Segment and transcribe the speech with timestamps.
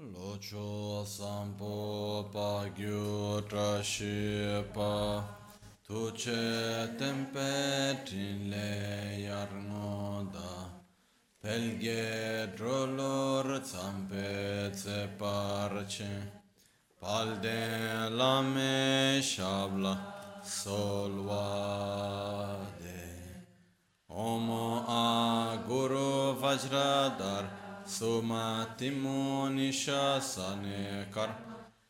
[0.00, 5.22] Locho sampo pagyu trashipa.
[5.86, 8.68] Tuce tempetrile
[9.20, 10.52] iarnoda
[11.42, 16.32] Pelghe drolor țampețe parce.
[16.98, 17.60] Palde
[18.16, 19.96] la meșabla
[20.42, 21.80] solvade
[24.06, 24.84] Omo
[25.66, 27.59] guru vajradar
[27.90, 31.30] Sumatimu nishasane kar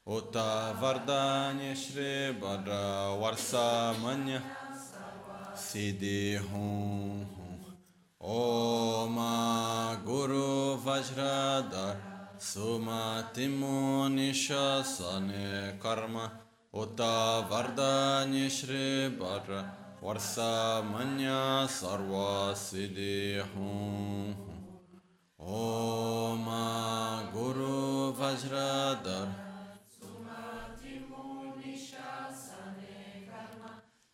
[0.07, 4.41] Uta vardanya shri badra varsamanya
[5.55, 7.27] Siddhi hum
[8.19, 11.97] Oma Guru Vajradar
[12.39, 16.33] Sumatimu nishasane karma.
[16.73, 19.69] Uta vardanya shri badra
[20.03, 24.50] Varsamanya sarva siddhi hum
[25.41, 26.45] Om
[27.33, 29.29] Guru Vajradhar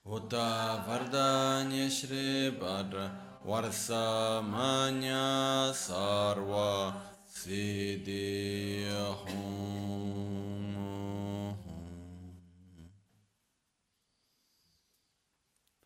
[0.07, 3.11] Uta Vardanya Shri Bhadra
[3.45, 5.25] Varsamanya
[5.75, 6.95] Sarva
[7.27, 8.87] Siddhi
[9.27, 10.47] Hum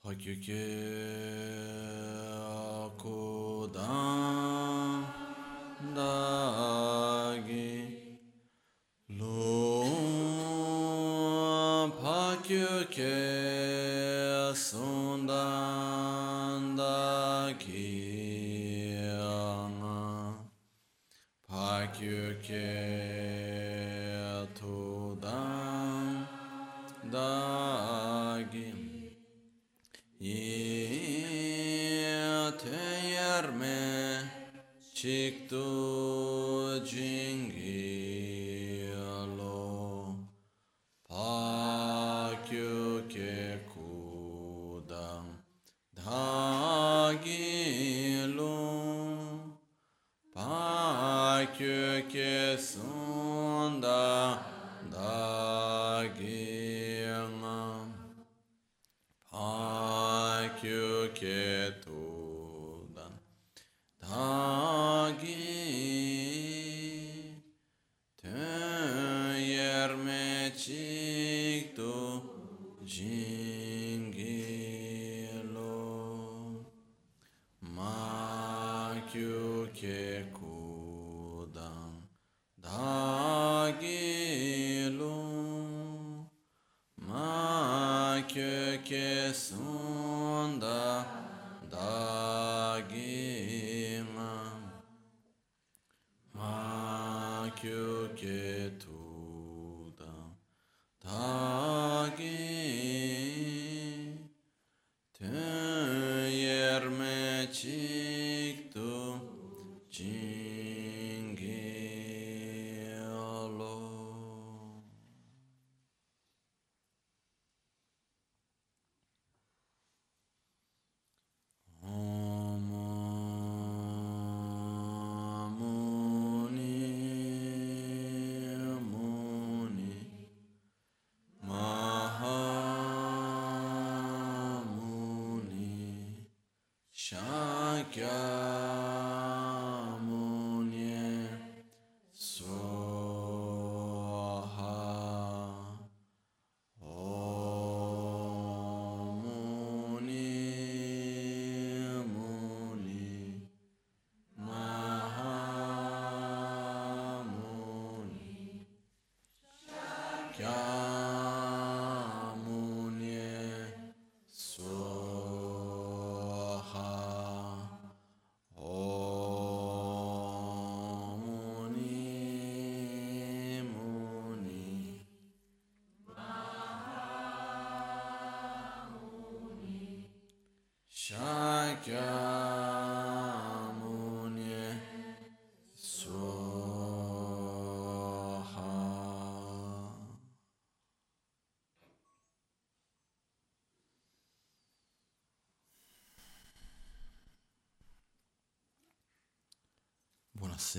[0.05, 0.67] Pakyuke
[2.84, 4.70] Akudam
[5.95, 7.71] dagi
[9.19, 9.83] lo
[12.03, 12.69] pakyu
[61.70, 62.09] ke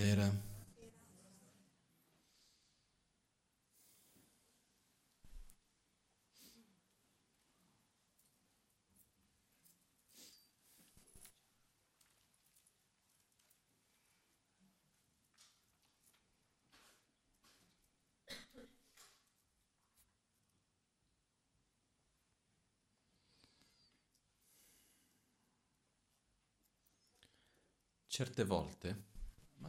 [0.01, 0.50] Buonasera.
[28.07, 29.10] Certe volte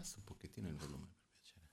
[0.03, 1.71] abbassa un pochettino il volume per piacere.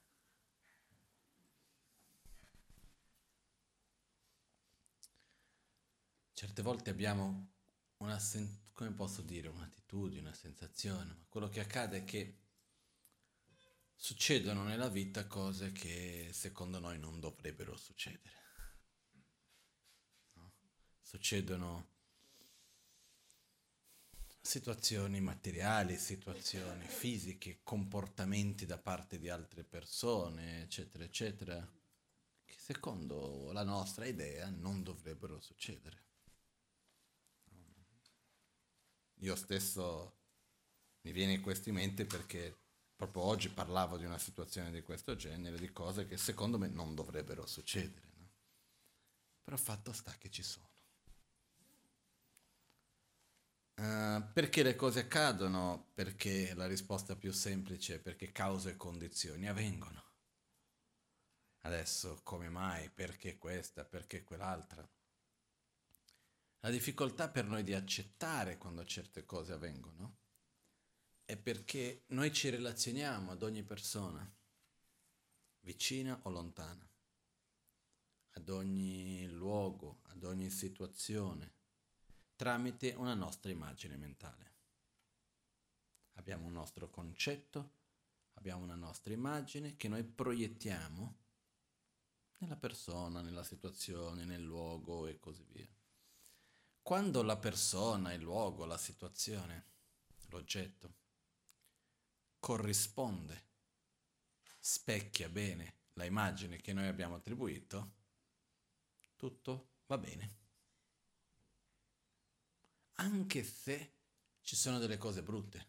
[6.33, 7.53] Certe volte abbiamo
[7.97, 12.37] una, sen- come posso dire, un'attitudine, una sensazione, ma quello che accade è che
[13.95, 18.37] succedono nella vita cose che secondo noi non dovrebbero succedere.
[20.33, 20.53] No?
[21.01, 21.97] Succedono
[24.49, 31.71] situazioni materiali, situazioni fisiche, comportamenti da parte di altre persone, eccetera, eccetera,
[32.43, 36.03] che secondo la nostra idea non dovrebbero succedere.
[39.19, 40.17] Io stesso
[41.01, 42.57] mi viene questo in mente perché
[42.95, 46.95] proprio oggi parlavo di una situazione di questo genere, di cose che secondo me non
[46.95, 48.09] dovrebbero succedere.
[48.15, 48.31] No?
[49.43, 50.78] Però fatto sta che ci sono.
[53.79, 55.91] Uh, perché le cose accadono?
[55.93, 60.03] Perché la risposta più semplice è perché cause e condizioni avvengono.
[61.59, 62.89] Adesso come mai?
[62.89, 63.85] Perché questa?
[63.85, 64.85] Perché quell'altra?
[66.59, 70.17] La difficoltà per noi di accettare quando certe cose avvengono
[71.23, 74.29] è perché noi ci relazioniamo ad ogni persona,
[75.61, 76.85] vicina o lontana,
[78.31, 81.58] ad ogni luogo, ad ogni situazione,
[82.39, 84.53] tramite una nostra immagine mentale.
[86.13, 87.73] Abbiamo un nostro concetto,
[88.35, 91.17] abbiamo una nostra immagine che noi proiettiamo
[92.37, 95.67] nella persona, nella situazione, nel luogo e così via.
[96.81, 99.65] Quando la persona, il luogo, la situazione,
[100.29, 100.93] l'oggetto
[102.39, 103.47] corrisponde,
[104.61, 107.95] specchia bene la immagine che noi abbiamo attribuito,
[109.17, 110.38] tutto va bene.
[112.99, 113.93] Anche se
[114.41, 115.67] ci sono delle cose brutte.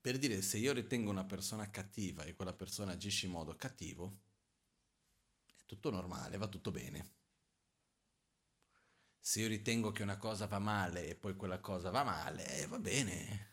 [0.00, 4.18] Per dire, se io ritengo una persona cattiva e quella persona agisce in modo cattivo,
[5.56, 7.22] è tutto normale, va tutto bene
[9.26, 12.66] se io ritengo che una cosa va male e poi quella cosa va male, eh,
[12.66, 13.52] va bene.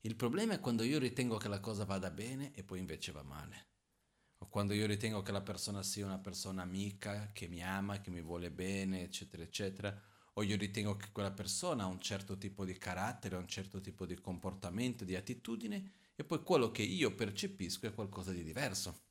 [0.00, 3.22] Il problema è quando io ritengo che la cosa vada bene e poi invece va
[3.22, 3.66] male.
[4.42, 8.10] O quando io ritengo che la persona sia una persona amica, che mi ama, che
[8.10, 10.02] mi vuole bene, eccetera, eccetera.
[10.34, 14.06] O io ritengo che quella persona ha un certo tipo di carattere, un certo tipo
[14.06, 19.02] di comportamento, di attitudine, e poi quello che io percepisco è qualcosa di diverso.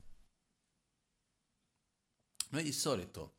[2.49, 3.35] Noi di solito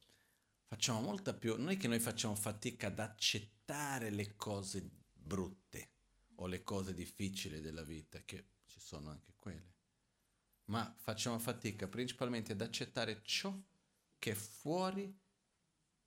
[0.66, 5.90] facciamo molta più, non è che noi facciamo fatica ad accettare le cose brutte
[6.36, 9.74] o le cose difficili della vita, che ci sono anche quelle,
[10.70, 13.56] ma facciamo fatica principalmente ad accettare ciò
[14.18, 15.12] che è fuori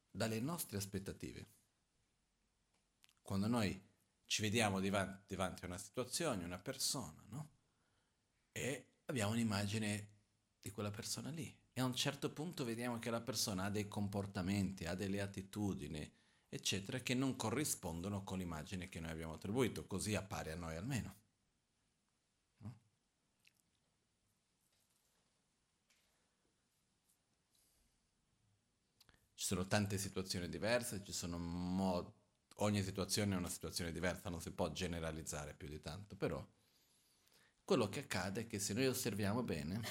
[0.10, 1.51] dalle nostre aspettative.
[3.21, 3.81] Quando noi
[4.25, 7.50] ci vediamo davanti, a una situazione, una persona, no?
[8.51, 10.12] E abbiamo un'immagine
[10.62, 13.88] di quella persona lì e a un certo punto vediamo che la persona ha dei
[13.88, 16.10] comportamenti, ha delle attitudini,
[16.48, 21.23] eccetera, che non corrispondono con l'immagine che noi abbiamo attribuito, così appare a noi almeno.
[29.43, 32.09] Ci sono tante situazioni diverse, ci sono mod-
[32.59, 36.41] ogni situazione è una situazione diversa, non si può generalizzare più di tanto, però
[37.65, 39.81] quello che accade è che se noi osserviamo bene,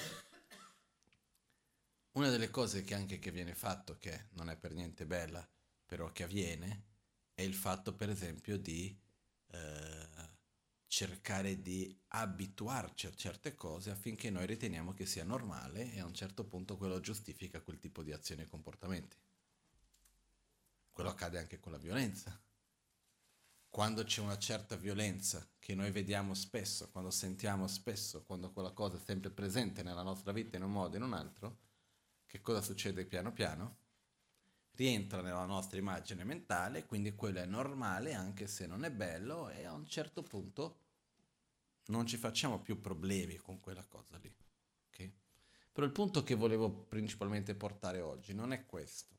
[2.13, 5.47] una delle cose che anche che viene fatto, che non è per niente bella,
[5.85, 6.85] però che avviene,
[7.35, 8.99] è il fatto per esempio di
[9.51, 10.09] eh,
[10.87, 16.15] cercare di abituarci a certe cose affinché noi riteniamo che sia normale e a un
[16.15, 19.15] certo punto quello giustifica quel tipo di azioni e comportamenti.
[20.93, 22.39] Quello accade anche con la violenza.
[23.67, 28.97] Quando c'è una certa violenza che noi vediamo spesso, quando sentiamo spesso, quando quella cosa
[28.97, 31.57] è sempre presente nella nostra vita in un modo o in un altro,
[32.27, 33.77] che cosa succede piano piano?
[34.73, 39.65] Rientra nella nostra immagine mentale, quindi quello è normale anche se non è bello e
[39.65, 40.81] a un certo punto
[41.85, 44.31] non ci facciamo più problemi con quella cosa lì.
[44.89, 45.11] Okay?
[45.71, 49.13] Però il punto che volevo principalmente portare oggi non è questo.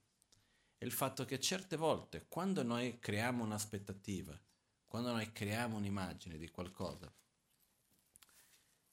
[0.85, 4.39] È il fatto che certe volte quando noi creiamo un'aspettativa,
[4.85, 7.11] quando noi creiamo un'immagine di qualcosa,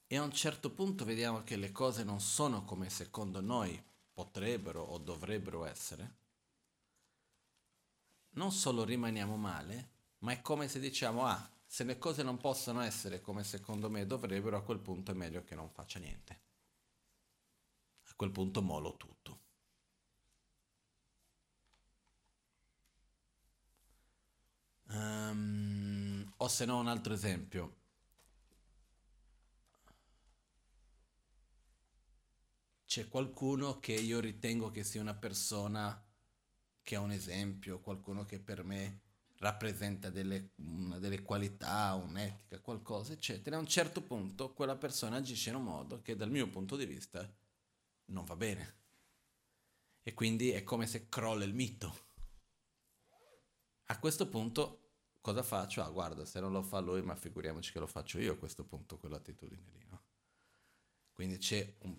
[0.06, 3.78] e a un certo punto vediamo che le cose non sono come secondo noi
[4.10, 6.14] potrebbero o dovrebbero essere,
[8.30, 12.80] non solo rimaniamo male, ma è come se diciamo, ah, se le cose non possono
[12.80, 16.40] essere come secondo me dovrebbero, a quel punto è meglio che non faccia niente.
[18.04, 19.41] A quel punto molo tutto.
[24.92, 27.80] Um, o se no un altro esempio.
[32.84, 36.04] C'è qualcuno che io ritengo che sia una persona
[36.82, 39.00] che ha un esempio, qualcuno che per me
[39.38, 43.56] rappresenta delle, delle qualità, un'etica, qualcosa, eccetera.
[43.56, 46.84] A un certo punto quella persona agisce in un modo che dal mio punto di
[46.84, 47.26] vista
[48.06, 48.80] non va bene.
[50.02, 52.10] E quindi è come se crolla il mito.
[53.86, 54.81] A questo punto
[55.22, 55.82] cosa faccio?
[55.82, 58.64] Ah, guarda, se non lo fa lui, ma figuriamoci che lo faccio io a questo
[58.64, 60.02] punto, quell'attitudine lì, no?
[61.12, 61.98] Quindi c'è un...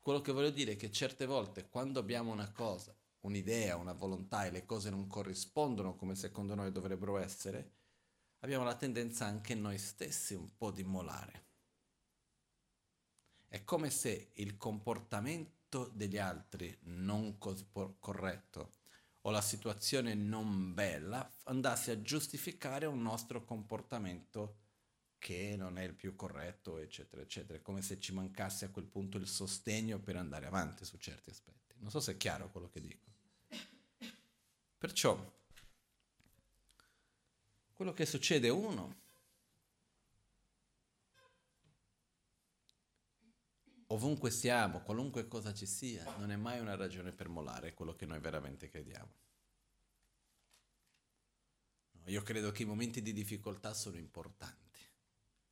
[0.00, 4.44] Quello che voglio dire è che certe volte quando abbiamo una cosa, un'idea, una volontà
[4.44, 7.72] e le cose non corrispondono come secondo noi dovrebbero essere,
[8.40, 11.48] abbiamo la tendenza anche noi stessi un po' di molare.
[13.46, 18.78] È come se il comportamento degli altri non corretto
[19.22, 24.56] o la situazione non bella andasse a giustificare un nostro comportamento
[25.18, 27.60] che non è il più corretto, eccetera, eccetera.
[27.60, 31.74] Come se ci mancasse a quel punto il sostegno per andare avanti su certi aspetti.
[31.78, 33.06] Non so se è chiaro quello che dico.
[34.78, 35.38] Perciò,
[37.74, 39.08] quello che succede uno
[43.92, 48.06] ovunque siamo, qualunque cosa ci sia, non è mai una ragione per molare quello che
[48.06, 49.18] noi veramente crediamo.
[52.06, 54.80] Io credo che i momenti di difficoltà sono importanti,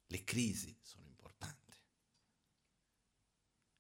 [0.07, 1.75] le crisi sono importanti,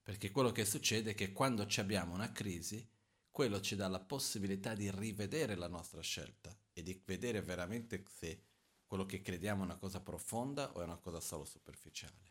[0.02, 2.86] perché quello che succede è che quando abbiamo una crisi,
[3.30, 8.42] quello ci dà la possibilità di rivedere la nostra scelta e di vedere veramente se
[8.86, 12.27] quello che crediamo è una cosa profonda o è una cosa solo superficiale.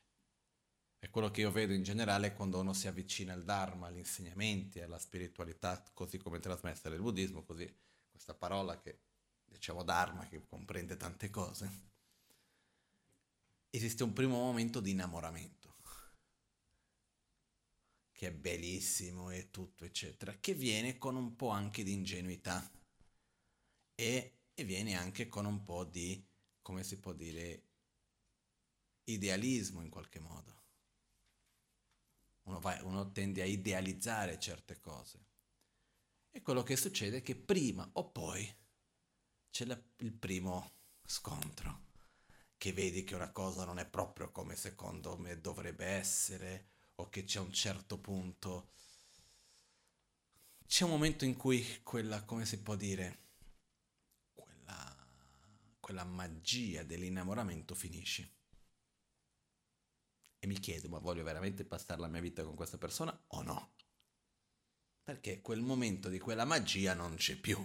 [0.99, 4.79] È quello che io vedo in generale quando uno si avvicina al Dharma, agli insegnamenti,
[4.81, 7.71] alla spiritualità, così come trasmessa nel buddismo, così
[8.09, 8.99] questa parola che
[9.45, 11.85] diciamo Dharma, che comprende tante cose.
[13.69, 15.75] Esiste un primo momento di innamoramento,
[18.11, 22.71] che è bellissimo e tutto, eccetera, che viene con un po' anche di ingenuità
[23.93, 26.25] e, e viene anche con un po' di,
[26.63, 27.61] come si può dire,
[29.03, 30.56] idealismo in qualche modo
[32.47, 35.25] uno, va, uno tende a idealizzare certe cose.
[36.31, 38.53] E quello che succede è che prima o poi
[39.49, 40.71] c'è la, il primo
[41.05, 41.85] scontro,
[42.57, 47.23] che vedi che una cosa non è proprio come secondo me dovrebbe essere, o che
[47.23, 48.69] c'è un certo punto...
[50.65, 53.19] C'è un momento in cui quella, come si può dire,
[54.33, 55.07] quella,
[55.79, 58.36] quella magia dell'innamoramento finisce
[60.39, 63.73] e mi chiedo, ma voglio veramente passare la mia vita con questa persona o no?
[65.03, 67.57] Perché quel momento di quella magia non c'è più.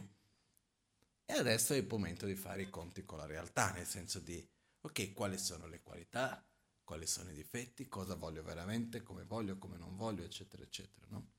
[1.25, 4.47] E adesso è il momento di fare i conti con la realtà, nel senso di,
[4.81, 6.45] ok, quali sono le qualità,
[6.85, 11.31] quali sono i difetti, cosa voglio veramente, come voglio, come non voglio, eccetera, eccetera, no?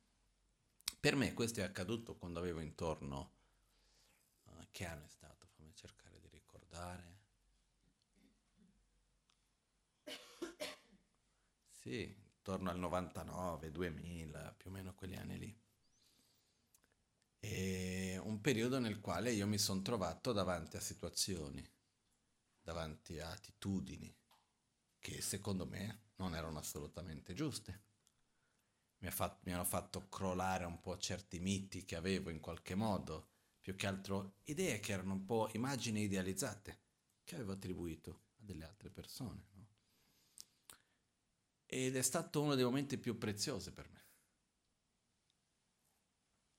[0.99, 3.33] Per me questo è accaduto quando avevo intorno...
[4.45, 5.47] Uh, che anno è stato?
[5.55, 7.12] Fammi cercare di ricordare.
[11.83, 15.61] Sì, intorno al 99, 2000, più o meno quegli anni lì.
[17.41, 21.61] E un periodo nel quale io mi sono trovato davanti a situazioni,
[22.61, 24.15] davanti a attitudini
[24.97, 27.83] che secondo me non erano assolutamente giuste.
[28.99, 33.31] Mi, fatto, mi hanno fatto crollare un po' certi miti che avevo in qualche modo,
[33.59, 36.79] più che altro idee che erano un po' immagini idealizzate
[37.25, 39.51] che avevo attribuito a delle altre persone
[41.73, 44.01] ed è stato uno dei momenti più preziosi per me.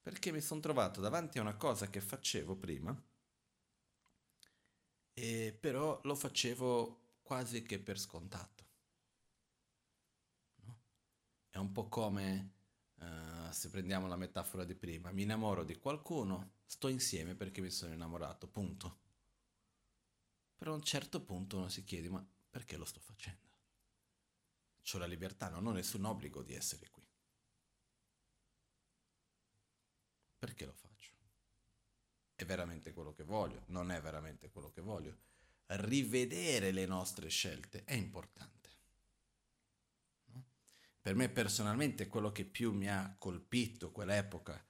[0.02, 3.00] Perché mi sono trovato davanti a una cosa che facevo prima,
[5.12, 8.64] e però lo facevo quasi che per scontato.
[10.64, 10.80] No?
[11.48, 12.52] È un po' come,
[12.96, 17.70] uh, se prendiamo la metafora di prima, mi innamoro di qualcuno, sto insieme perché mi
[17.70, 18.98] sono innamorato, punto.
[20.56, 23.43] Però a un certo punto uno si chiede, ma perché lo sto facendo?
[24.92, 27.02] Ho la libertà, non ho nessun obbligo di essere qui.
[30.38, 31.12] Perché lo faccio?
[32.34, 33.62] È veramente quello che voglio?
[33.68, 35.18] Non è veramente quello che voglio?
[35.66, 38.70] Rivedere le nostre scelte è importante.
[40.26, 40.44] No?
[41.00, 44.62] Per me personalmente quello che più mi ha colpito quell'epoca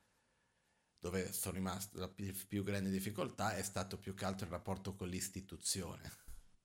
[0.99, 5.09] dove sono rimasto la più grande difficoltà è stato più che altro il rapporto con
[5.09, 6.24] l'istituzione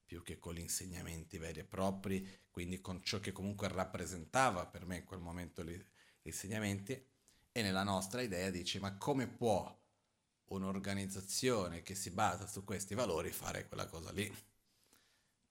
[0.09, 4.87] più che con gli insegnamenti veri e propri, quindi con ciò che comunque rappresentava per
[4.87, 5.79] me in quel momento gli
[6.23, 7.05] insegnamenti,
[7.51, 9.71] e nella nostra idea dice ma come può
[10.45, 14.35] un'organizzazione che si basa su questi valori fare quella cosa lì.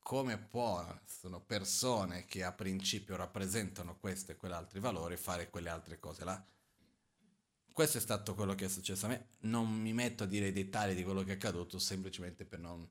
[0.00, 6.24] Come possono persone che a principio rappresentano questi e quell'altri valori fare quelle altre cose
[6.24, 6.44] là?
[7.72, 9.28] Questo è stato quello che è successo a me.
[9.42, 12.90] Non mi metto a dire i dettagli di quello che è accaduto semplicemente per non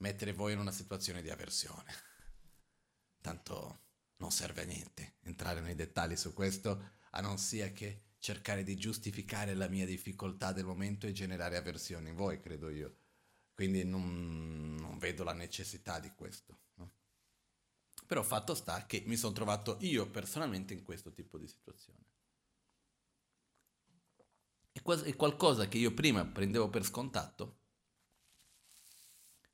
[0.00, 1.92] mettere voi in una situazione di avversione.
[3.20, 8.62] Tanto non serve a niente entrare nei dettagli su questo, a non sia che cercare
[8.62, 12.96] di giustificare la mia difficoltà del momento e generare avversione in voi, credo io.
[13.54, 16.58] Quindi non, non vedo la necessità di questo.
[16.74, 16.92] No?
[18.06, 22.04] Però fatto sta che mi sono trovato io personalmente in questo tipo di situazione.
[24.72, 27.59] È qualcosa che io prima prendevo per scontato.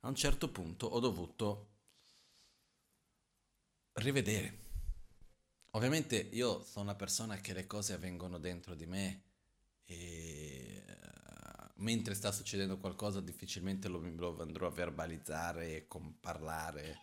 [0.01, 1.67] A un certo punto ho dovuto
[3.93, 4.65] rivedere
[5.77, 9.21] Ovviamente io sono una persona che le cose avvengono dentro di me
[9.85, 15.87] e uh, mentre sta succedendo qualcosa difficilmente lo, lo andrò a verbalizzare e
[16.19, 17.01] parlare.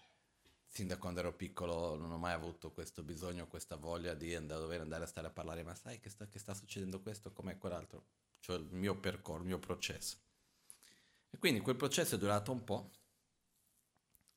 [0.67, 4.61] Sin da quando ero piccolo non ho mai avuto questo bisogno, questa voglia di andare,
[4.61, 7.59] dover andare a stare a parlare, ma sai che sta, che sta succedendo questo, come
[7.59, 8.07] quell'altro,
[8.41, 10.17] cioè il mio percorso, il mio processo.
[11.35, 12.93] E quindi quel processo è durato un po',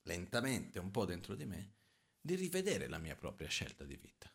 [0.02, 1.76] lentamente, un po' dentro di me,
[2.20, 4.34] di rivedere la mia propria scelta di vita.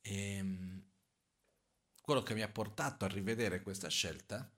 [0.00, 0.90] E ehm,
[2.00, 4.50] quello che mi ha portato a rivedere questa scelta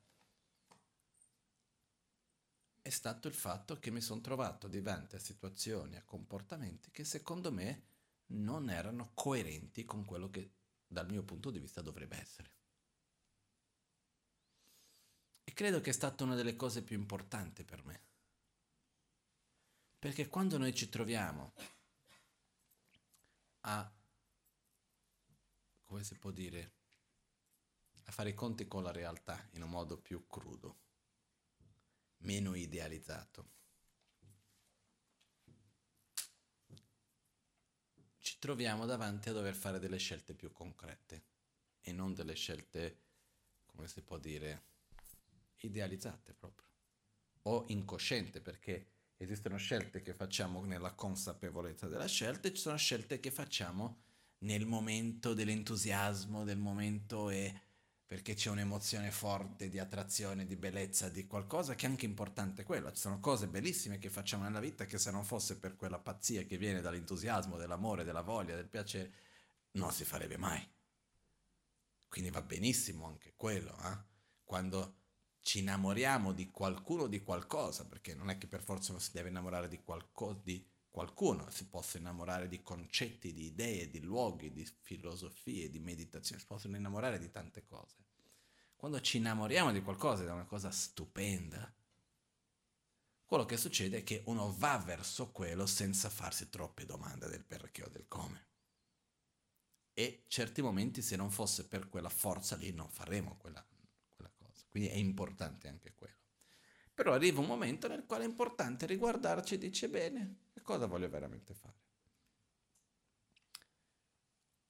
[2.81, 7.51] è stato il fatto che mi sono trovato davanti a situazioni, a comportamenti che secondo
[7.51, 7.87] me
[8.27, 10.53] non erano coerenti con quello che
[10.87, 12.62] dal mio punto di vista dovrebbe essere.
[15.45, 18.01] E credo che è stata una delle cose più importanti per me.
[19.99, 21.53] Perché quando noi ci troviamo
[23.61, 23.93] a,
[25.85, 26.73] come si può dire,
[28.05, 30.79] a fare i conti con la realtà in un modo più crudo,
[32.19, 33.51] meno idealizzato,
[38.19, 41.25] ci troviamo davanti a dover fare delle scelte più concrete
[41.81, 43.01] e non delle scelte,
[43.67, 44.71] come si può dire,
[45.67, 46.67] idealizzate proprio
[47.45, 53.21] o incosciente perché Esistono scelte che facciamo nella consapevolezza della scelta e ci sono scelte
[53.21, 54.01] che facciamo
[54.39, 57.55] nel momento dell'entusiasmo, del momento e
[58.05, 62.91] perché c'è un'emozione forte di attrazione, di bellezza, di qualcosa che è anche importante quello.
[62.91, 66.43] Ci sono cose bellissime che facciamo nella vita che se non fosse per quella pazzia
[66.43, 69.13] che viene dall'entusiasmo, dell'amore, della voglia, del piacere,
[69.75, 70.69] non si farebbe mai.
[72.09, 73.99] Quindi va benissimo anche quello, eh?
[74.43, 75.02] Quando
[75.43, 79.29] ci innamoriamo di qualcuno o di qualcosa, perché non è che per forza si deve
[79.29, 84.65] innamorare di, qualco, di qualcuno, si possono innamorare di concetti, di idee, di luoghi, di
[84.81, 87.97] filosofie, di meditazione, si possono innamorare di tante cose.
[88.77, 91.73] Quando ci innamoriamo di qualcosa è una cosa stupenda,
[93.25, 97.83] quello che succede è che uno va verso quello senza farsi troppe domande del perché
[97.83, 98.49] o del come.
[99.95, 103.65] E certi momenti, se non fosse per quella forza lì, non faremo quella
[104.73, 106.17] quindi è importante anche quello.
[106.95, 111.11] Però arriva un momento nel quale è importante riguardarci e dice bene, che cosa voglio
[111.11, 111.81] veramente fare?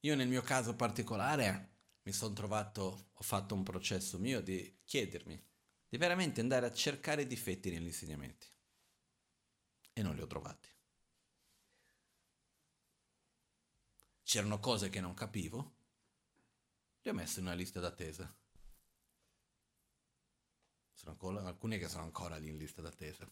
[0.00, 5.40] Io nel mio caso particolare mi sono trovato, ho fatto un processo mio di chiedermi,
[5.88, 8.48] di veramente andare a cercare difetti negli insegnamenti.
[9.92, 10.68] E non li ho trovati.
[14.24, 15.76] C'erano cose che non capivo,
[17.02, 18.36] li ho messe in una lista d'attesa
[21.02, 23.28] sono ancora, alcuni che sono ancora lì in lista d'attesa.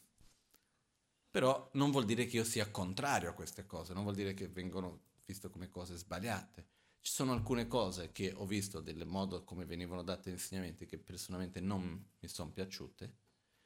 [1.31, 4.49] Però non vuol dire che io sia contrario a queste cose, non vuol dire che
[4.49, 6.67] vengono viste come cose sbagliate.
[6.99, 11.61] Ci sono alcune cose che ho visto del modo come venivano date insegnamenti che personalmente
[11.61, 13.19] non mi sono piaciute.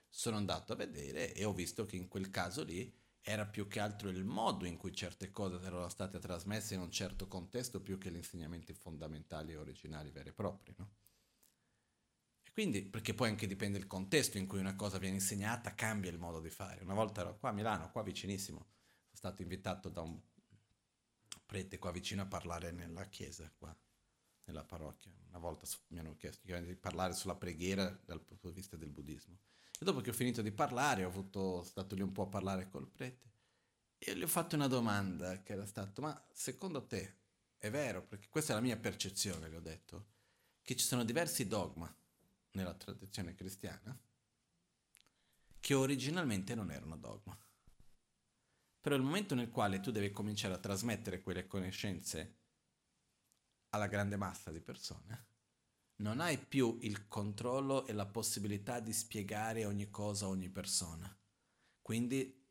[0.08, 3.80] Sono andato a vedere e ho visto che in quel caso lì era più che
[3.80, 7.96] altro il modo in cui certe cose erano state trasmesse in un certo contesto più
[7.96, 10.90] che gli insegnamenti fondamentali e originali veri e propri, no?
[12.54, 16.18] Quindi, perché poi anche dipende il contesto in cui una cosa viene insegnata, cambia il
[16.18, 16.84] modo di fare.
[16.84, 20.16] Una volta ero qua a Milano, qua vicinissimo, sono stato invitato da un
[21.44, 23.76] prete qua vicino a parlare nella chiesa, qua,
[24.44, 25.10] nella parrocchia.
[25.30, 29.36] Una volta mi hanno chiesto di parlare sulla preghiera dal punto di vista del buddismo.
[29.76, 32.68] E dopo che ho finito di parlare, ho avuto, stato lì un po' a parlare
[32.68, 33.32] col prete
[33.98, 37.16] e gli ho fatto una domanda che era stata, ma secondo te
[37.58, 40.06] è vero, perché questa è la mia percezione, le ho detto,
[40.62, 41.92] che ci sono diversi dogma
[42.54, 43.96] nella tradizione cristiana
[45.60, 47.38] che originalmente non erano dogma.
[48.80, 52.36] Però il momento nel quale tu devi cominciare a trasmettere quelle conoscenze
[53.70, 55.26] alla grande massa di persone,
[55.96, 61.16] non hai più il controllo e la possibilità di spiegare ogni cosa a ogni persona.
[61.80, 62.42] Quindi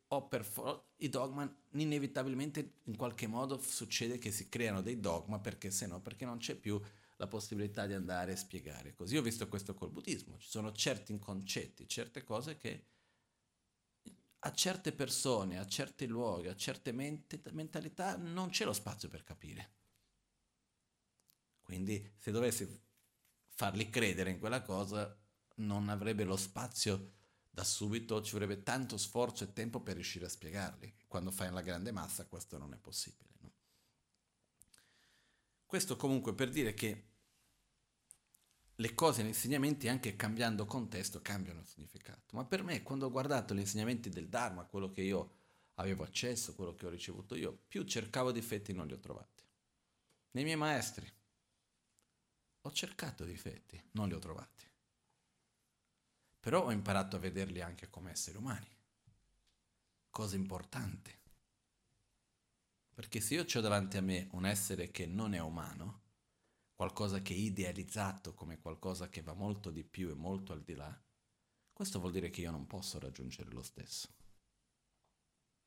[0.42, 5.86] for- i dogma inevitabilmente in qualche modo succede che si creano dei dogma perché se
[5.86, 6.80] no, perché non c'è più
[7.16, 8.94] la possibilità di andare a spiegare.
[8.94, 12.86] Così ho visto questo col buddismo, ci sono certi concetti, certe cose che
[14.46, 19.24] a certe persone, a certi luoghi, a certe mente- mentalità non c'è lo spazio per
[19.24, 19.72] capire.
[21.62, 22.82] Quindi se dovessi
[23.48, 25.16] farli credere in quella cosa
[25.56, 27.12] non avrebbe lo spazio
[27.48, 30.92] da subito, ci vorrebbe tanto sforzo e tempo per riuscire a spiegarli.
[31.06, 33.33] Quando fai la grande massa questo non è possibile.
[35.74, 37.04] Questo comunque per dire che
[38.76, 42.36] le cose, gli insegnamenti, anche cambiando contesto, cambiano significato.
[42.36, 45.34] Ma per me, quando ho guardato gli insegnamenti del Dharma, quello che io
[45.74, 49.42] avevo accesso, quello che ho ricevuto io, più cercavo difetti non li ho trovati.
[50.30, 51.12] Nei miei maestri
[52.60, 54.70] ho cercato difetti, non li ho trovati.
[56.38, 58.70] Però ho imparato a vederli anche come esseri umani.
[60.08, 61.22] Cosa importante.
[62.94, 66.02] Perché se io ho davanti a me un essere che non è umano,
[66.74, 70.74] qualcosa che è idealizzato come qualcosa che va molto di più e molto al di
[70.74, 71.02] là,
[71.72, 74.14] questo vuol dire che io non posso raggiungere lo stesso.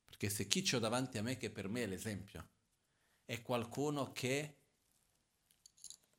[0.05, 2.47] Perché se chi ho davanti a me, che per me è l'esempio,
[3.25, 4.61] è qualcuno che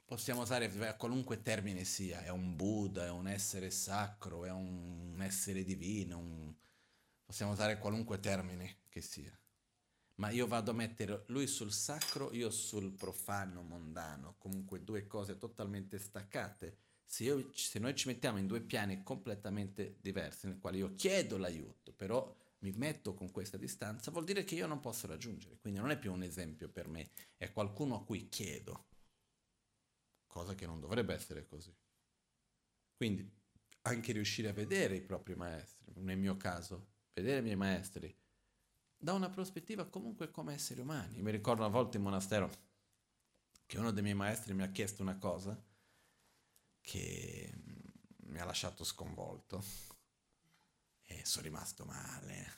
[0.04, 5.64] possiamo usare qualunque termine sia, è un Buddha, è un essere sacro, è un essere
[5.64, 6.54] divino, un...
[7.24, 9.38] possiamo usare qualunque termine che sia.
[10.18, 15.38] Ma io vado a mettere lui sul sacro, io sul profano, mondano, comunque due cose
[15.38, 16.76] totalmente staccate.
[17.04, 21.38] Se, io, se noi ci mettiamo in due piani completamente diversi, nel quale io chiedo
[21.38, 25.58] l'aiuto, però mi metto con questa distanza, vuol dire che io non posso raggiungere.
[25.58, 28.86] Quindi non è più un esempio per me, è qualcuno a cui chiedo
[30.26, 31.74] cosa che non dovrebbe essere così.
[32.96, 33.30] Quindi
[33.82, 38.14] anche riuscire a vedere i propri maestri, nel mio caso, vedere i miei maestri
[38.98, 41.22] da una prospettiva comunque come esseri umani.
[41.22, 42.50] Mi ricordo una volta in monastero
[43.64, 45.56] che uno dei miei maestri mi ha chiesto una cosa
[46.80, 47.52] che
[48.24, 49.62] mi ha lasciato sconvolto
[51.04, 52.56] e sono rimasto male.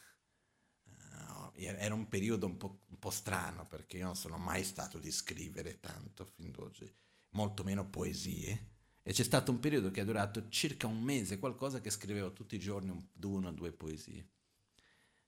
[0.84, 4.98] Uh, era un periodo un po', un po', strano perché io non sono mai stato
[4.98, 6.92] di scrivere tanto fin d'oggi
[7.30, 8.68] molto meno poesie.
[9.02, 12.54] E c'è stato un periodo che è durato circa un mese, qualcosa che scrivevo tutti
[12.54, 14.28] i giorni un, una o due poesie.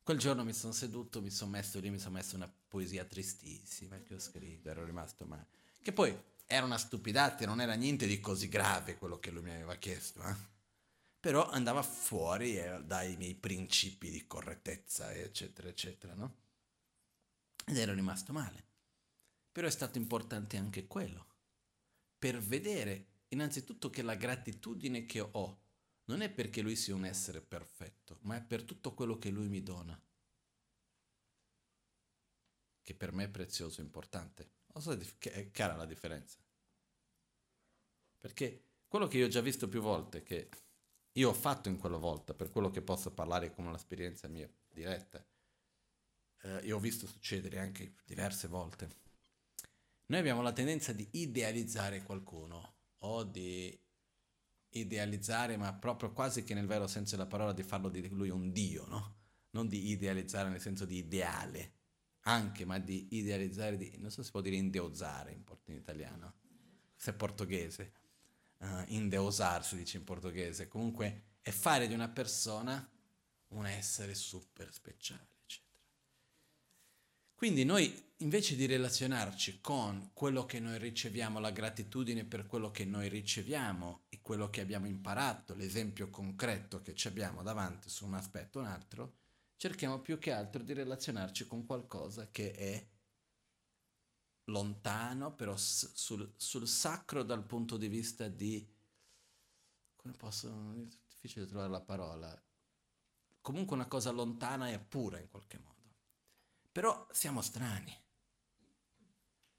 [0.03, 4.01] Quel giorno mi sono seduto, mi sono messo lì, mi sono messo una poesia tristissima
[4.01, 5.47] che ho scritto, ero rimasto male.
[5.81, 9.51] Che poi era una stupidata, non era niente di così grave quello che lui mi
[9.51, 10.35] aveva chiesto, eh?
[11.21, 16.37] però andava fuori eh, dai miei principi di correttezza, eccetera, eccetera, no?
[17.65, 18.65] Ed ero rimasto male.
[19.53, 21.27] Però è stato importante anche quello
[22.19, 25.62] per vedere innanzitutto che la gratitudine che ho
[26.12, 29.48] non è perché lui sia un essere perfetto, ma è per tutto quello che lui
[29.48, 29.98] mi dona,
[32.83, 34.51] che per me è prezioso importante.
[34.75, 36.38] Non so se è chiara la differenza.
[38.18, 40.51] Perché quello che io ho già visto più volte, che
[41.12, 45.27] io ho fatto in quella volta, per quello che posso parlare come un'esperienza mia diretta,
[46.42, 49.01] eh, io ho visto succedere anche diverse volte
[50.12, 53.81] noi abbiamo la tendenza di idealizzare qualcuno o di
[54.73, 58.53] idealizzare, ma proprio quasi che nel vero senso della parola di farlo di lui un
[58.53, 59.17] dio, no?
[59.51, 61.75] Non di idealizzare nel senso di ideale,
[62.21, 66.35] anche, ma di idealizzare, di, non so se si può dire indeozzare in, in italiano,
[66.95, 67.93] se è portoghese,
[68.59, 72.89] uh, indeosar si dice in portoghese, comunque è fare di una persona
[73.49, 75.32] un essere super speciale.
[77.43, 82.85] Quindi noi invece di relazionarci con quello che noi riceviamo, la gratitudine per quello che
[82.85, 88.15] noi riceviamo e quello che abbiamo imparato, l'esempio concreto che ci abbiamo davanti su un
[88.15, 89.15] aspetto o un altro,
[89.57, 92.87] cerchiamo più che altro di relazionarci con qualcosa che è
[94.45, 98.65] lontano, però sul, sul sacro dal punto di vista di...
[99.97, 100.75] come posso...
[100.77, 102.41] è difficile trovare la parola.
[103.41, 105.82] Comunque una cosa lontana e pura in qualche modo.
[106.73, 107.95] Però siamo strani.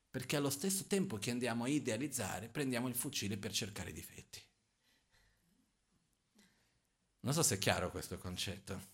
[0.10, 4.42] Perché allo stesso tempo che andiamo a idealizzare, prendiamo il fucile per cercare i difetti.
[7.22, 8.92] Non so se è chiaro questo concetto.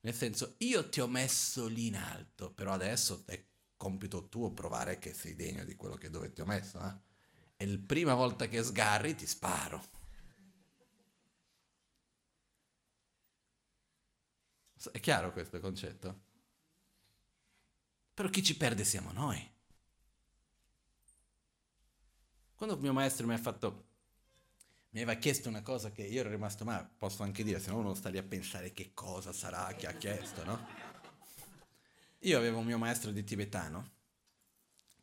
[0.00, 3.44] Nel senso, io ti ho messo lì in alto, però adesso è
[3.76, 6.80] compito tuo provare che sei degno di quello che dove ti ho messo.
[6.80, 6.94] Eh?
[7.56, 9.94] E la prima volta che sgarri ti sparo.
[14.92, 16.24] È chiaro questo concetto?
[18.16, 19.52] Però chi ci perde siamo noi.
[22.54, 23.88] Quando mio maestro mi ha fatto
[24.92, 27.76] mi aveva chiesto una cosa che io ero rimasto, ma posso anche dire, se no
[27.76, 30.66] uno sta lì a pensare che cosa sarà che ha chiesto, no?
[32.20, 33.92] Io avevo un mio maestro di tibetano,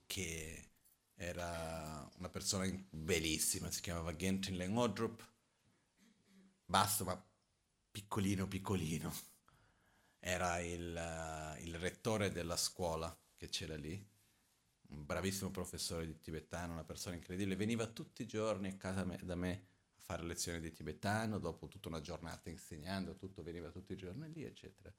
[0.08, 0.72] che
[1.14, 5.32] era una persona bellissima, si chiamava Gentrin Lengodrup,
[6.66, 7.24] basso ma
[7.92, 9.14] piccolino piccolino.
[10.26, 14.02] Era il, il rettore della scuola che c'era lì,
[14.88, 19.20] un bravissimo professore di tibetano, una persona incredibile, veniva tutti i giorni a casa me,
[19.22, 19.68] da me
[20.00, 24.46] fare lezioni di tibetano, dopo tutta una giornata insegnando, tutto veniva tutti i giorni lì,
[24.46, 24.94] eccetera.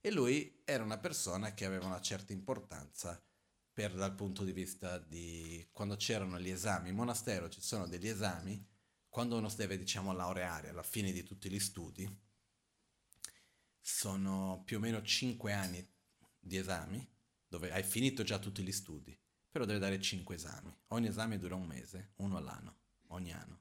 [0.00, 3.22] E lui era una persona che aveva una certa importanza
[3.70, 6.88] per, dal punto di vista di quando c'erano gli esami.
[6.88, 8.66] In monastero ci sono degli esami,
[9.10, 12.08] quando uno deve, diciamo, laureare alla fine di tutti gli studi,
[13.80, 15.86] sono più o meno 5 anni
[16.38, 17.06] di esami,
[17.46, 19.18] dove hai finito già tutti gli studi,
[19.50, 20.76] però deve dare 5 esami.
[20.88, 23.60] Ogni esame dura un mese, uno all'anno, ogni anno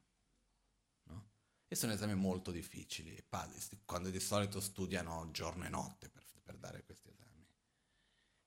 [1.72, 3.24] e sono esami molto difficili,
[3.86, 7.46] quando di solito studiano giorno e notte per, per dare questi esami.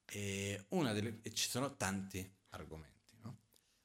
[0.07, 3.02] E, delle, e, ci sono tanti argomenti.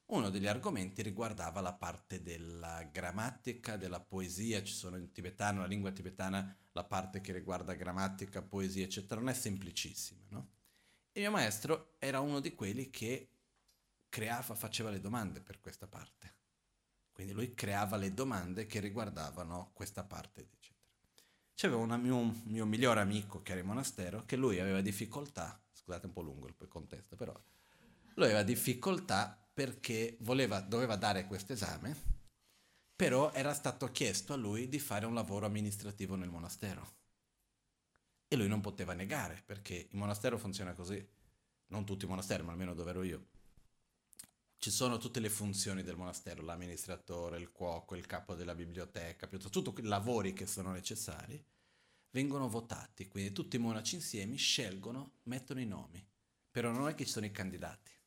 [0.08, 0.16] No?
[0.16, 5.66] Uno degli argomenti riguardava la parte della grammatica, della poesia, ci sono in tibetano, la
[5.66, 10.22] lingua tibetana, la parte che riguarda grammatica, poesia, eccetera, non è semplicissima.
[10.28, 10.48] No?
[11.12, 13.30] Il mio maestro era uno di quelli che
[14.08, 16.36] creava, faceva le domande per questa parte
[17.18, 20.78] quindi lui creava le domande che riguardavano questa parte, eccetera.
[21.52, 26.06] C'aveva un mio, mio migliore amico che era in monastero, che lui aveva difficoltà, scusate
[26.06, 27.36] un po' lungo il contesto, però
[28.14, 31.96] lui aveva difficoltà perché voleva, doveva dare questo esame,
[32.94, 36.94] però era stato chiesto a lui di fare un lavoro amministrativo nel monastero.
[38.28, 41.04] E lui non poteva negare, perché il monastero funziona così.
[41.70, 43.26] Non tutti i monasteri, ma almeno dove ero io
[44.58, 49.60] ci sono tutte le funzioni del monastero, l'amministratore, il cuoco, il capo della biblioteca, piuttosto
[49.60, 51.44] tutti i lavori che sono necessari,
[52.10, 56.04] vengono votati, quindi tutti i monaci insieme scelgono, mettono i nomi,
[56.48, 57.97] però non è che ci sono i candidati.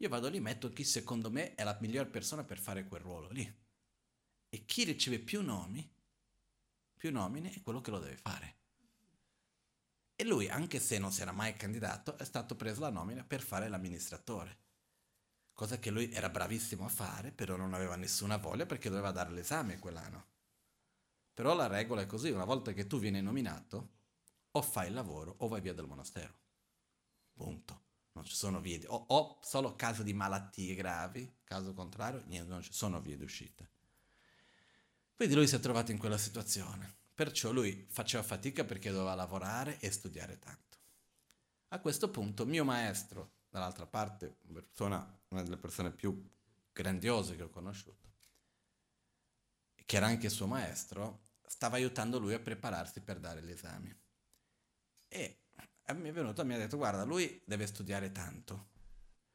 [0.00, 3.28] Io vado lì, metto chi secondo me è la miglior persona per fare quel ruolo
[3.28, 3.58] lì.
[4.48, 5.88] E chi riceve più nomi,
[6.96, 8.56] più nomine, è quello che lo deve fare.
[10.16, 13.42] E lui, anche se non si era mai candidato, è stato preso la nomina per
[13.42, 14.58] fare l'amministratore.
[15.52, 19.32] Cosa che lui era bravissimo a fare, però non aveva nessuna voglia perché doveva dare
[19.32, 20.28] l'esame quell'anno.
[21.34, 23.90] Però la regola è così, una volta che tu vieni nominato,
[24.52, 26.38] o fai il lavoro o vai via dal monastero.
[27.34, 27.88] Punto.
[28.20, 28.84] Non ci sono vie, di...
[28.86, 33.66] o, o solo caso di malattie gravi, caso contrario, niente, non ci sono vie d'uscita.
[35.16, 36.96] Quindi lui si è trovato in quella situazione.
[37.14, 40.76] Perciò lui faceva fatica perché doveva lavorare e studiare tanto.
[41.68, 46.22] A questo punto mio maestro, dall'altra parte, persona, una delle persone più
[46.72, 48.12] grandiose che ho conosciuto,
[49.86, 53.98] che era anche suo maestro, stava aiutando lui a prepararsi per dare gli esami.
[55.90, 58.68] E mi è venuto e mi ha detto, guarda, lui deve studiare tanto,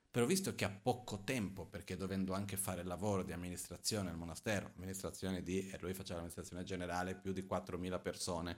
[0.09, 4.15] però visto che ha poco tempo, perché dovendo anche fare il lavoro di amministrazione al
[4.15, 8.57] monastero, amministrazione di, e lui faceva l'amministrazione generale, più di 4.000 persone,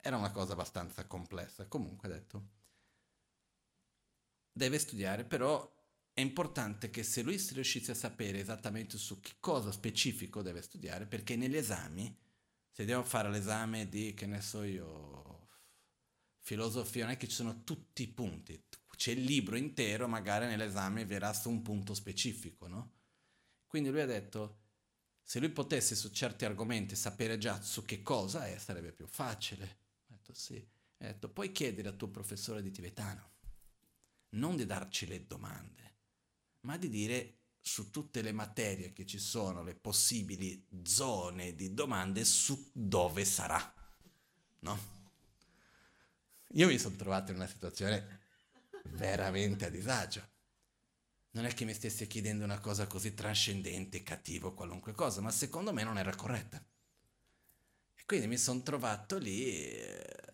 [0.00, 1.66] era una cosa abbastanza complessa.
[1.66, 2.48] Comunque ha detto,
[4.52, 5.68] deve studiare, però
[6.12, 11.06] è importante che se lui riuscisse a sapere esattamente su che cosa specifico deve studiare,
[11.06, 12.16] perché negli esami,
[12.70, 15.33] se devo fare l'esame di, che ne so io,
[16.44, 18.62] filosofia, non è che ci sono tutti i punti,
[18.96, 22.92] c'è il libro intero, magari nell'esame verrà su un punto specifico, no?
[23.66, 24.60] Quindi lui ha detto,
[25.22, 29.64] se lui potesse su certi argomenti sapere già su che cosa è, sarebbe più facile.
[29.64, 30.56] Ha detto sì.
[30.98, 33.30] Ha detto, puoi chiedere al tuo professore di tibetano,
[34.30, 35.96] non di darci le domande,
[36.60, 42.22] ma di dire su tutte le materie che ci sono, le possibili zone di domande
[42.26, 43.74] su dove sarà.
[44.60, 44.93] No?
[46.54, 48.20] Io mi sono trovato in una situazione
[48.90, 50.30] veramente a disagio.
[51.30, 55.72] Non è che mi stesse chiedendo una cosa così trascendente, cattivo, qualunque cosa, ma secondo
[55.72, 56.64] me non era corretta.
[57.96, 59.68] E quindi mi sono trovato lì,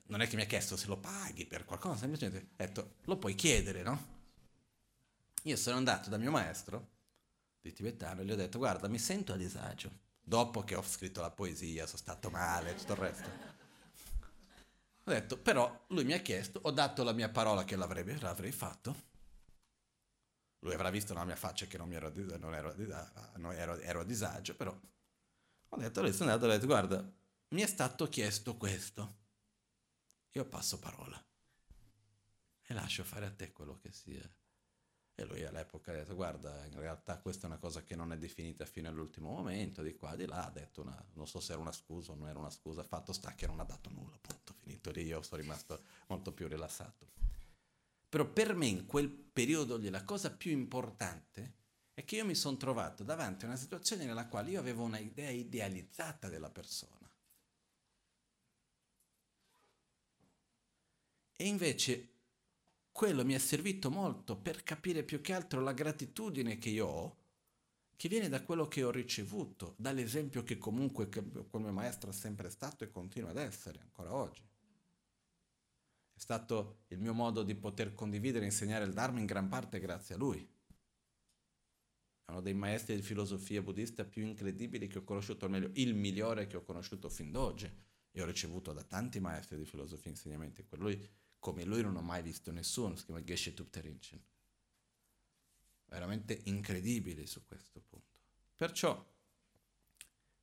[0.07, 3.17] non è che mi ha chiesto se lo paghi per qualcosa, semplicemente ha detto, lo
[3.17, 4.19] puoi chiedere, no?
[5.45, 6.89] Io sono andato da mio maestro
[7.63, 9.91] di tibetano e gli ho detto, guarda, mi sento a disagio.
[10.21, 13.50] Dopo che ho scritto la poesia, sono stato male, tutto il resto.
[15.05, 19.09] Ho detto, però lui mi ha chiesto, ho dato la mia parola che l'avrei fatto.
[20.61, 22.75] Lui avrà visto nella mia faccia che non, ero, non, ero,
[23.37, 24.79] non ero, ero, a disagio, però
[25.69, 27.13] ho detto, lui sono andato e ho detto, guarda,
[27.49, 29.19] mi è stato chiesto questo.
[30.33, 31.23] Io passo parola
[32.63, 34.29] e lascio fare a te quello che sia.
[35.21, 38.17] E lui all'epoca ha detto, guarda, in realtà questa è una cosa che non è
[38.17, 41.61] definita fino all'ultimo momento, di qua, di là, ha detto, una, non so se era
[41.61, 44.55] una scusa o non era una scusa, fatto sta che non ha dato nulla, appunto,
[44.55, 47.09] finito lì, io sono rimasto molto più rilassato.
[48.09, 51.57] Però per me in quel periodo lì la cosa più importante
[51.93, 55.29] è che io mi sono trovato davanti a una situazione nella quale io avevo un'idea
[55.29, 56.97] idealizzata della persona.
[61.37, 62.10] E invece
[62.93, 67.17] quello mi è servito molto per capire più che altro la gratitudine che io ho,
[67.97, 71.09] che viene da quello che ho ricevuto, dall'esempio che comunque
[71.49, 74.43] come maestro è sempre stato e continua ad essere ancora oggi.
[76.13, 79.81] È stato il mio modo di poter condividere e insegnare il Dharma in gran parte
[79.81, 80.39] grazie a lui.
[82.25, 85.95] È uno dei maestri di filosofia buddista più incredibili che ho conosciuto, o meglio, il
[85.95, 87.71] migliore che ho conosciuto fin d'oggi.
[88.13, 90.67] E ho ricevuto da tanti maestri di filosofia insegnamenti.
[90.71, 91.01] Lui
[91.41, 94.23] come lui non ho mai visto nessuno, si chiama Geshe Tupterinchen.
[95.87, 98.07] Veramente incredibile su questo punto.
[98.55, 99.05] Perciò,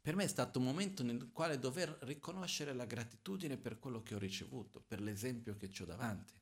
[0.02, 4.16] per me è stato un momento nel quale dover riconoscere la gratitudine per quello che
[4.16, 6.34] ho ricevuto, per l'esempio che ho davanti,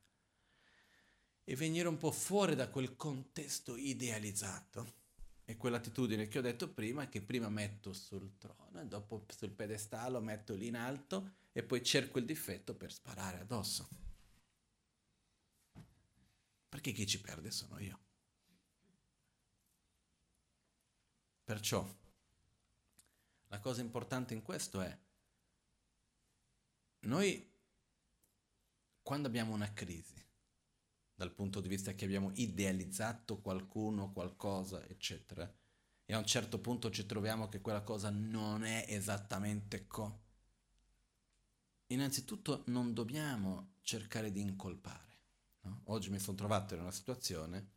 [1.44, 4.94] e venire un po' fuori da quel contesto idealizzato
[5.44, 10.12] e quell'attitudine che ho detto prima, che prima metto sul trono e dopo sul pedestale
[10.12, 14.05] lo metto lì in alto e poi cerco il difetto per sparare addosso
[16.76, 17.98] perché chi ci perde sono io.
[21.42, 21.82] Perciò
[23.46, 24.98] la cosa importante in questo è,
[27.06, 27.50] noi
[29.00, 30.22] quando abbiamo una crisi,
[31.14, 35.50] dal punto di vista che abbiamo idealizzato qualcuno, qualcosa, eccetera,
[36.04, 40.24] e a un certo punto ci troviamo che quella cosa non è esattamente co.
[41.86, 45.05] Innanzitutto non dobbiamo cercare di incolpare.
[45.66, 45.80] No?
[45.86, 47.70] Oggi mi sono trovato in una situazione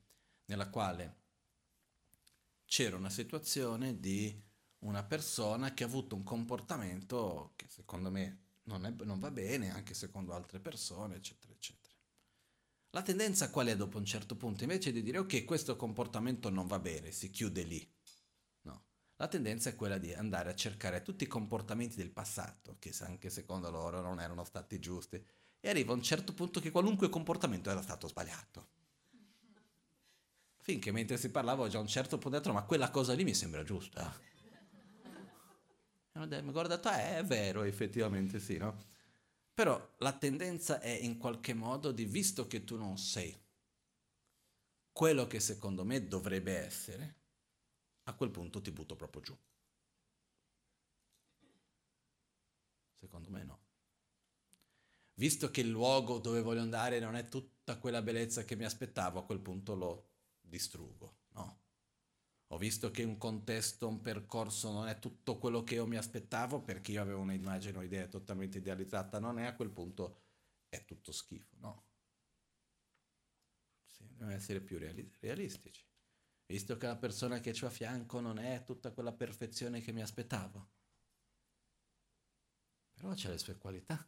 [0.45, 1.17] nella quale
[2.65, 4.47] c'era una situazione di
[4.79, 9.73] una persona che ha avuto un comportamento che secondo me non, è, non va bene,
[9.73, 11.95] anche secondo altre persone, eccetera, eccetera.
[12.91, 14.63] La tendenza qual è dopo un certo punto?
[14.63, 17.91] Invece di dire ok, questo comportamento non va bene, si chiude lì.
[18.61, 18.83] No.
[19.15, 23.29] La tendenza è quella di andare a cercare tutti i comportamenti del passato, che anche
[23.29, 25.23] secondo loro non erano stati giusti,
[25.61, 28.67] e arriva a un certo punto che qualunque comportamento era stato sbagliato.
[30.61, 33.33] Finché mentre si parlava ho già un certo punto detto, ma quella cosa lì mi
[33.33, 34.27] sembra giusta.
[36.11, 38.87] E mi guardato, eh, è vero, effettivamente sì, no?
[39.53, 43.37] Però la tendenza è in qualche modo di, visto che tu non sei
[44.91, 47.15] quello che secondo me dovrebbe essere,
[48.03, 49.37] a quel punto ti butto proprio giù.
[52.99, 53.58] Secondo me no
[55.19, 59.19] visto che il luogo dove voglio andare non è tutta quella bellezza che mi aspettavo,
[59.19, 61.61] a quel punto lo distruggo, no?
[62.51, 66.61] Ho visto che un contesto, un percorso non è tutto quello che io mi aspettavo
[66.63, 70.21] perché io avevo un'immagine, un'idea totalmente idealizzata, non è a quel punto
[70.69, 71.85] è tutto schifo, no?
[73.85, 75.85] Sì, dobbiamo essere più realistici.
[76.45, 80.01] Visto che la persona che ci a fianco non è tutta quella perfezione che mi
[80.01, 80.69] aspettavo,
[82.93, 84.07] però c'ha le sue qualità.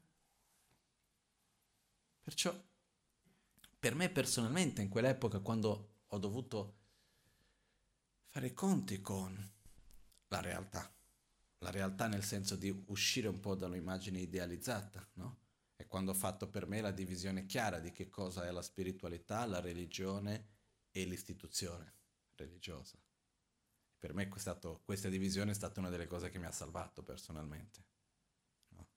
[2.21, 2.53] Perciò,
[3.79, 6.77] per me personalmente, in quell'epoca, quando ho dovuto
[8.27, 9.51] fare i conti con
[10.27, 10.93] la realtà,
[11.59, 15.39] la realtà nel senso di uscire un po' da un'immagine idealizzata, no?
[15.75, 19.45] E quando ho fatto per me la divisione chiara di che cosa è la spiritualità,
[19.45, 20.47] la religione
[20.91, 21.93] e l'istituzione
[22.35, 22.97] religiosa.
[23.97, 27.85] Per me stato, questa divisione è stata una delle cose che mi ha salvato personalmente.
[28.69, 28.87] No?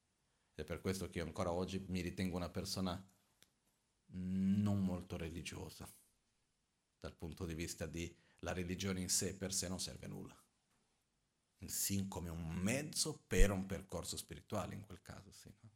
[0.55, 3.03] È per questo che io ancora oggi mi ritengo una persona
[4.12, 5.90] non molto religiosa,
[7.01, 10.38] dal punto di vista di la religione in sé per sé non serve a nulla.
[11.67, 15.52] Sì, come un mezzo per un percorso spirituale in quel caso, sì.
[15.61, 15.71] No?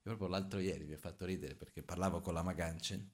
[0.00, 3.10] E proprio l'altro ieri mi ha fatto ridere perché parlavo con la Maganchen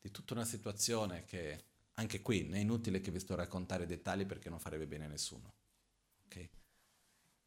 [0.00, 1.64] di tutta una situazione che
[1.94, 5.08] anche qui è inutile che vi sto a raccontare dettagli perché non farebbe bene a
[5.08, 5.54] nessuno.
[6.26, 6.50] Okay?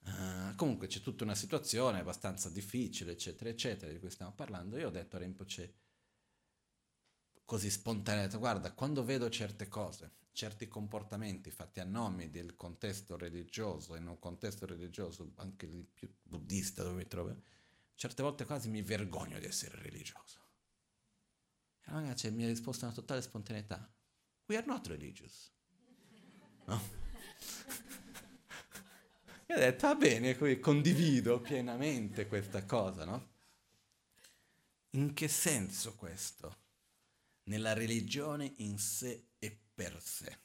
[0.03, 4.77] Uh, comunque c'è tutta una situazione abbastanza difficile, eccetera, eccetera, di cui stiamo parlando.
[4.77, 5.73] Io ho detto a Rinpoche,
[7.51, 13.97] così spontaneo, guarda, quando vedo certe cose, certi comportamenti fatti a nome del contesto religioso,
[13.97, 17.35] in un contesto religioso anche il più buddista dove mi trovo,
[17.95, 20.39] certe volte quasi mi vergogno di essere religioso.
[21.81, 23.93] E allora cioè, mi ha risposto una totale spontaneità.
[24.45, 25.51] We are not religious.
[26.67, 26.79] No?
[29.45, 33.29] e ho detto, va bene, condivido pienamente questa cosa, no?
[34.91, 36.60] In che senso questo?
[37.43, 40.39] Nella religione in sé è per sé.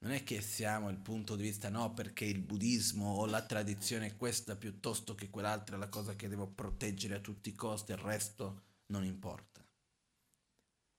[0.00, 4.06] Non è che siamo il punto di vista no perché il buddismo o la tradizione
[4.06, 7.98] è questa piuttosto che quell'altra la cosa che devo proteggere a tutti i costi, il
[7.98, 9.64] resto non importa.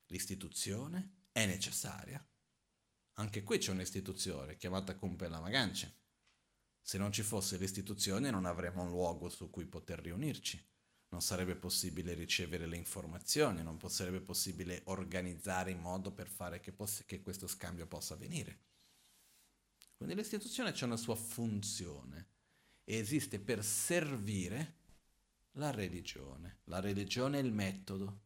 [0.08, 2.26] L'istituzione è necessaria.
[3.14, 5.94] Anche qui c'è un'istituzione chiamata Kumpela Magancia.
[6.82, 10.62] Se non ci fosse l'istituzione non avremmo un luogo su cui poter riunirci
[11.10, 16.72] non sarebbe possibile ricevere le informazioni, non sarebbe possibile organizzare in modo per fare che,
[16.72, 18.68] poss- che questo scambio possa avvenire.
[19.96, 22.28] Quindi l'istituzione ha una sua funzione
[22.84, 24.78] e esiste per servire
[25.54, 26.60] la religione.
[26.66, 28.22] La religione è il metodo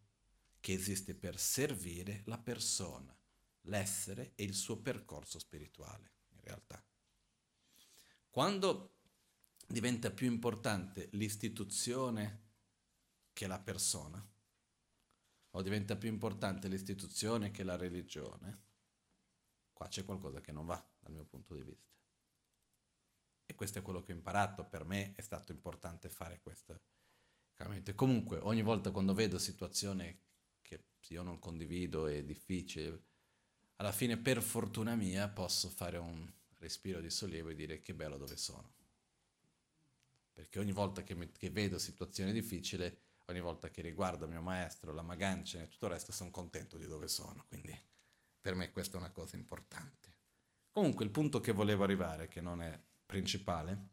[0.60, 3.18] che esiste per servire la persona,
[3.62, 6.84] l'essere e il suo percorso spirituale, in realtà.
[8.30, 8.98] Quando
[9.68, 12.43] diventa più importante l'istituzione
[13.34, 14.26] che la persona,
[15.56, 18.62] o diventa più importante l'istituzione che la religione,
[19.74, 21.92] qua c'è qualcosa che non va dal mio punto di vista.
[23.46, 26.80] E questo è quello che ho imparato, per me è stato importante fare questo
[27.54, 27.94] cambiamento.
[27.94, 30.18] Comunque, ogni volta quando vedo situazioni
[30.62, 33.04] che io non condivido, è difficile,
[33.76, 38.18] alla fine per fortuna mia posso fare un respiro di sollievo e dire che bello
[38.18, 38.74] dove sono.
[40.32, 42.86] Perché ogni volta che, mi, che vedo situazioni difficili
[43.26, 46.86] ogni volta che riguardo mio maestro, la Magancia e tutto il resto sono contento di
[46.86, 47.78] dove sono, quindi
[48.42, 50.12] per me questa è una cosa importante.
[50.72, 53.92] Comunque il punto che volevo arrivare, che non è principale,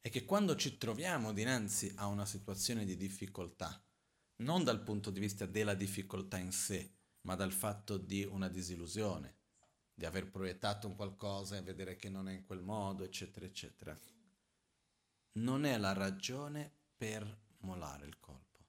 [0.00, 3.80] è che quando ci troviamo dinanzi a una situazione di difficoltà,
[4.36, 9.36] non dal punto di vista della difficoltà in sé, ma dal fatto di una disillusione,
[9.92, 13.98] di aver proiettato un qualcosa e vedere che non è in quel modo, eccetera, eccetera.
[15.32, 18.64] Non è la ragione per mollare il colpo,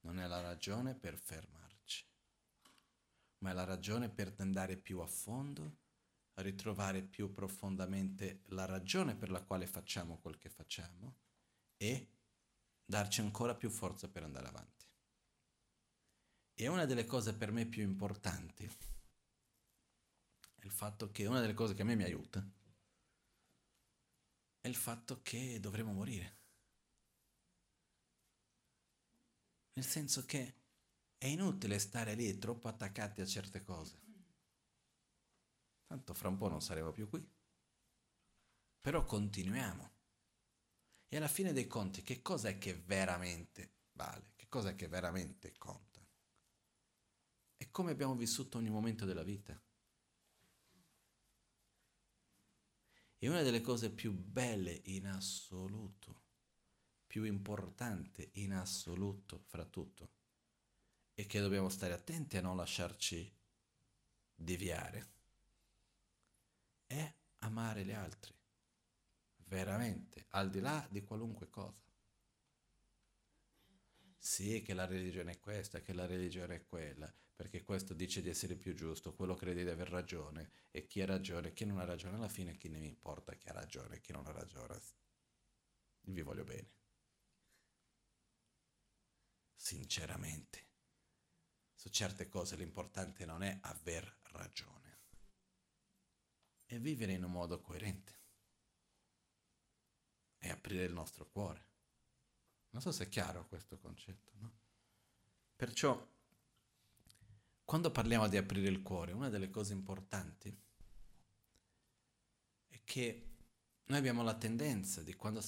[0.00, 2.04] non è la ragione per fermarci,
[3.38, 5.80] ma è la ragione per andare più a fondo,
[6.34, 11.16] a ritrovare più profondamente la ragione per la quale facciamo quel che facciamo
[11.76, 12.08] e
[12.84, 14.86] darci ancora più forza per andare avanti.
[16.54, 21.74] E una delle cose per me più importanti è il fatto che una delle cose
[21.74, 22.46] che a me mi aiuta
[24.60, 26.41] è il fatto che dovremo morire.
[29.74, 30.54] Nel senso che
[31.16, 34.00] è inutile stare lì troppo attaccati a certe cose.
[35.86, 37.26] Tanto fra un po' non saremo più qui.
[38.80, 39.90] Però continuiamo.
[41.08, 44.32] E alla fine dei conti, che cosa è che veramente vale?
[44.34, 46.00] Che cosa è che veramente conta?
[47.56, 49.58] È come abbiamo vissuto ogni momento della vita.
[53.18, 56.21] E una delle cose più belle in assoluto
[57.12, 60.12] più importante in assoluto fra tutto
[61.12, 63.30] e che dobbiamo stare attenti a non lasciarci
[64.34, 65.10] deviare
[66.86, 68.34] è amare gli altri,
[69.44, 71.84] veramente, al di là di qualunque cosa.
[74.16, 78.30] Sì, che la religione è questa, che la religione è quella, perché questo dice di
[78.30, 81.84] essere più giusto, quello crede di aver ragione, e chi ha ragione, chi non ha
[81.84, 84.80] ragione, alla fine chi ne importa chi ha ragione chi non ha ragione.
[86.04, 86.80] Vi voglio bene
[89.62, 90.70] sinceramente.
[91.72, 94.98] Su certe cose l'importante non è aver ragione,
[96.64, 98.20] è vivere in un modo coerente,
[100.36, 101.70] è aprire il nostro cuore.
[102.70, 104.52] Non so se è chiaro questo concetto, no?
[105.54, 106.10] Perciò,
[107.64, 110.60] quando parliamo di aprire il cuore, una delle cose importanti
[112.66, 113.36] è che
[113.84, 115.40] noi abbiamo la tendenza di quando,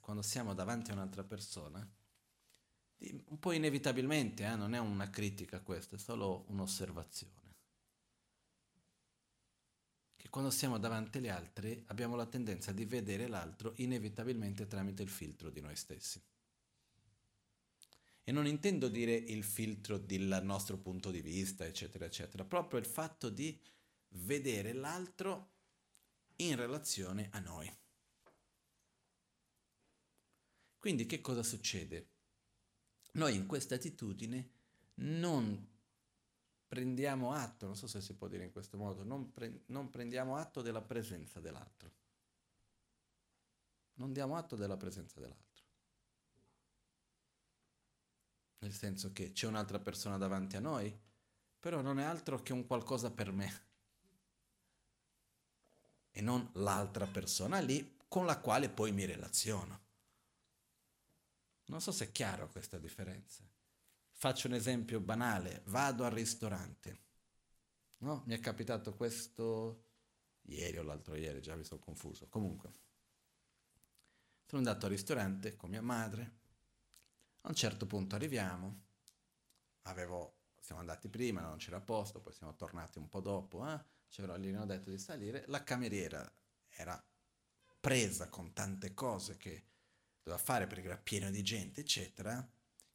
[0.00, 2.00] quando siamo davanti a un'altra persona,
[3.10, 7.40] un po' inevitabilmente, eh, non è una critica questa, è solo un'osservazione.
[10.16, 15.08] Che quando siamo davanti agli altri abbiamo la tendenza di vedere l'altro inevitabilmente tramite il
[15.08, 16.22] filtro di noi stessi.
[18.24, 22.86] E non intendo dire il filtro del nostro punto di vista, eccetera, eccetera, proprio il
[22.86, 23.58] fatto di
[24.10, 25.50] vedere l'altro
[26.36, 27.70] in relazione a noi.
[30.78, 32.10] Quindi che cosa succede?
[33.12, 34.50] Noi in questa attitudine
[34.94, 35.70] non
[36.66, 40.36] prendiamo atto, non so se si può dire in questo modo, non, pre- non prendiamo
[40.36, 41.90] atto della presenza dell'altro.
[43.94, 45.64] Non diamo atto della presenza dell'altro.
[48.60, 50.96] Nel senso che c'è un'altra persona davanti a noi,
[51.60, 53.62] però non è altro che un qualcosa per me.
[56.10, 59.80] E non l'altra persona lì con la quale poi mi relaziono.
[61.72, 63.42] Non so se è chiaro questa differenza.
[64.12, 67.00] Faccio un esempio banale, vado al ristorante,
[68.00, 68.24] no?
[68.26, 69.86] Mi è capitato questo
[70.42, 72.28] ieri o l'altro ieri, già mi sono confuso.
[72.28, 72.70] Comunque,
[74.44, 76.40] sono andato al ristorante con mia madre,
[77.40, 78.82] a un certo punto arriviamo,
[79.84, 83.82] avevo, siamo andati prima, non c'era posto, poi siamo tornati un po' dopo, eh?
[84.14, 86.30] gli hanno detto di salire, la cameriera
[86.68, 87.02] era
[87.80, 89.70] presa con tante cose che
[90.22, 92.46] doveva fare perché era pieno di gente, eccetera,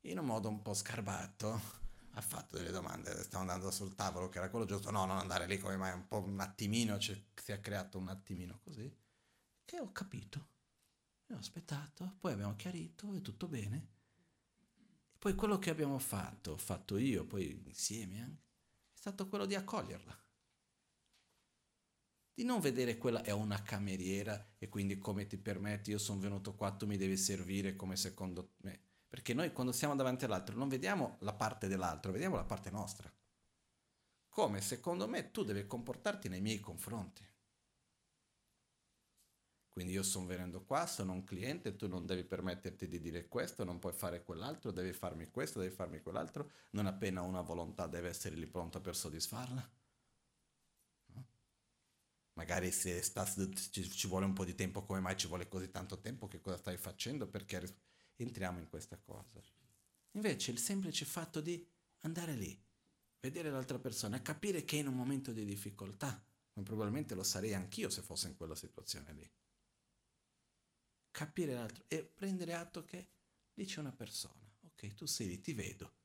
[0.02, 1.86] in un modo un po' scarbato
[2.18, 5.46] ha fatto delle domande, stavo andando sul tavolo che era quello giusto, no, non andare
[5.46, 8.92] lì come mai, un po' un attimino, cioè, si è creato un attimino così,
[9.64, 10.48] che ho capito,
[11.28, 13.88] e ho aspettato, poi abbiamo chiarito, è tutto bene,
[15.20, 18.46] poi quello che abbiamo fatto, fatto io, poi insieme anche,
[18.94, 20.27] è stato quello di accoglierla.
[22.38, 26.54] Di non vedere quella è una cameriera e quindi come ti permetti, io sono venuto
[26.54, 28.80] qua, tu mi devi servire come secondo me.
[29.08, 33.12] Perché noi quando siamo davanti all'altro non vediamo la parte dell'altro, vediamo la parte nostra.
[34.30, 37.28] Come secondo me tu devi comportarti nei miei confronti.
[39.68, 43.64] Quindi io sono venendo qua, sono un cliente, tu non devi permetterti di dire questo,
[43.64, 48.10] non puoi fare quell'altro, devi farmi questo, devi farmi quell'altro, non appena una volontà deve
[48.10, 49.77] essere lì pronta per soddisfarla.
[52.38, 55.70] Magari se sta, ci, ci, vuole un po' di tempo, come mai ci vuole così
[55.70, 57.28] tanto tempo, che cosa stai facendo?
[57.28, 57.62] Perché
[58.16, 59.42] entriamo in questa cosa.
[60.12, 61.68] Invece il semplice fatto di
[62.02, 62.58] andare lì,
[63.20, 66.24] vedere l'altra persona, capire che è in un momento di difficoltà,
[66.54, 69.30] come probabilmente lo sarei anch'io se fossi in quella situazione lì
[71.18, 73.08] capire l'altro e prendere atto che
[73.56, 74.48] lì c'è una persona.
[74.62, 75.96] Ok, tu sei lì, ti vedo,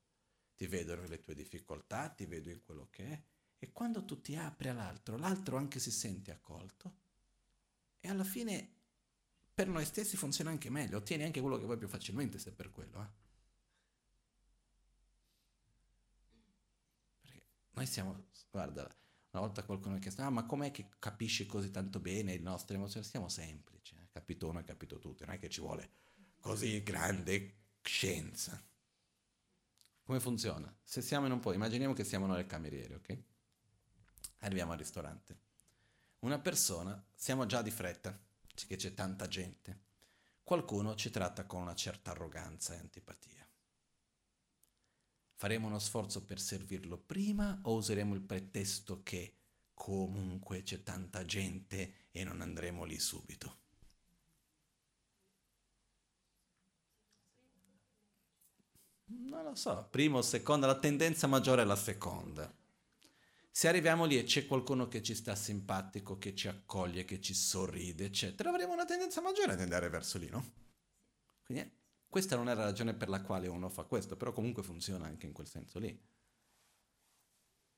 [0.56, 3.22] ti vedo nelle tue difficoltà, ti vedo in quello che è.
[3.62, 6.96] E quando tu ti apri all'altro, l'altro anche si sente accolto
[8.00, 8.74] e alla fine
[9.54, 12.72] per noi stessi funziona anche meglio, ottieni anche quello che vuoi più facilmente se per
[12.72, 13.00] quello.
[13.00, 13.08] Eh?
[17.20, 18.82] Perché noi siamo, guarda,
[19.30, 22.74] una volta qualcuno ha chiesto, ah ma com'è che capisci così tanto bene le nostre
[22.74, 23.06] emozioni?
[23.06, 25.90] Siamo semplici capito uno e capito tutti, non è che ci vuole
[26.40, 28.60] così grande scienza.
[30.04, 30.74] Come funziona?
[30.82, 33.18] Se siamo in un po', immaginiamo che siamo noi il cameriere, ok?
[34.42, 35.38] Arriviamo al ristorante.
[36.20, 38.16] Una persona, siamo già di fretta,
[38.66, 39.80] che c'è tanta gente.
[40.42, 43.46] Qualcuno ci tratta con una certa arroganza e antipatia.
[45.34, 49.34] Faremo uno sforzo per servirlo prima o useremo il pretesto che
[49.74, 53.58] comunque c'è tanta gente e non andremo lì subito?
[59.04, 62.52] Non lo so, prima o seconda, la tendenza maggiore è la seconda.
[63.54, 67.34] Se arriviamo lì e c'è qualcuno che ci sta simpatico, che ci accoglie, che ci
[67.34, 70.52] sorride, eccetera, avremo una tendenza maggiore ad andare verso lì, no?
[71.44, 71.70] Quindi eh,
[72.08, 75.26] questa non è la ragione per la quale uno fa questo, però comunque funziona anche
[75.26, 76.00] in quel senso lì.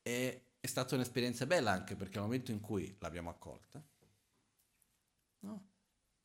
[0.01, 3.83] E è stata un'esperienza bella anche perché al momento in cui l'abbiamo accolta,
[5.39, 5.69] no?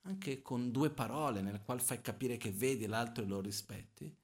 [0.02, 4.16] anche con due parole nel quale fai capire che vedi l'altro e lo rispetti,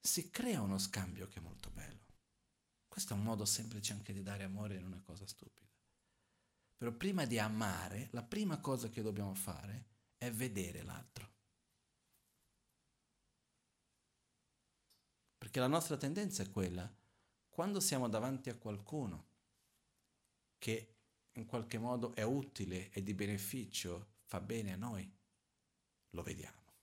[0.00, 2.01] si crea uno scambio che è molto bello.
[2.92, 5.66] Questo è un modo semplice anche di dare amore in una cosa stupida.
[6.76, 9.86] Però prima di amare, la prima cosa che dobbiamo fare
[10.18, 11.32] è vedere l'altro.
[15.38, 16.94] Perché la nostra tendenza è quella,
[17.48, 19.26] quando siamo davanti a qualcuno
[20.58, 20.96] che
[21.32, 25.10] in qualche modo è utile e di beneficio, fa bene a noi,
[26.10, 26.74] lo vediamo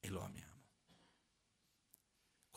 [0.00, 0.47] e lo amiamo.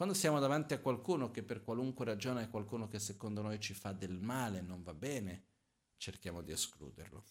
[0.02, 3.76] Quando siamo davanti a qualcuno che per qualunque ragione è qualcuno che secondo noi ci
[3.76, 5.44] fa del male, non va bene,
[5.98, 7.24] cerchiamo di escluderlo.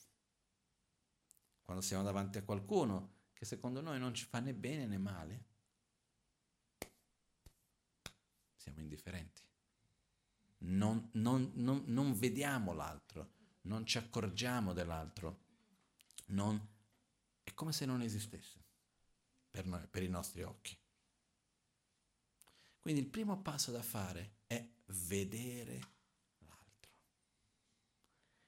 [1.63, 5.45] Quando siamo davanti a qualcuno che secondo noi non ci fa né bene né male,
[8.55, 9.43] siamo indifferenti.
[10.59, 15.41] Non, non, non, non vediamo l'altro, non ci accorgiamo dell'altro,
[16.27, 16.69] non,
[17.43, 18.63] è come se non esistesse
[19.51, 20.79] per, noi, per i nostri occhi.
[22.81, 25.81] Quindi il primo passo da fare è vedere
[26.39, 26.93] l'altro.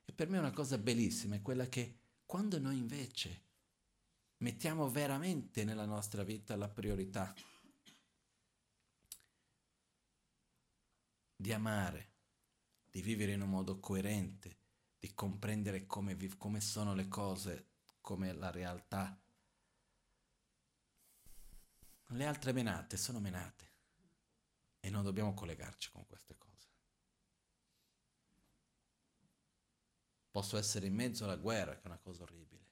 [0.06, 3.50] E per me una cosa bellissima è quella che quando noi invece
[4.38, 7.34] mettiamo veramente nella nostra vita la priorità
[11.36, 12.10] di amare,
[12.90, 14.60] di vivere in un modo coerente,
[14.98, 19.20] di comprendere come, vi- come sono le cose, come la realtà.
[22.06, 23.71] Le altre menate sono menate
[24.84, 26.68] e non dobbiamo collegarci con queste cose.
[30.30, 32.66] Posso essere in mezzo alla guerra, che è una cosa orribile.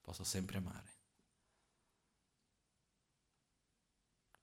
[0.00, 1.00] Posso sempre amare.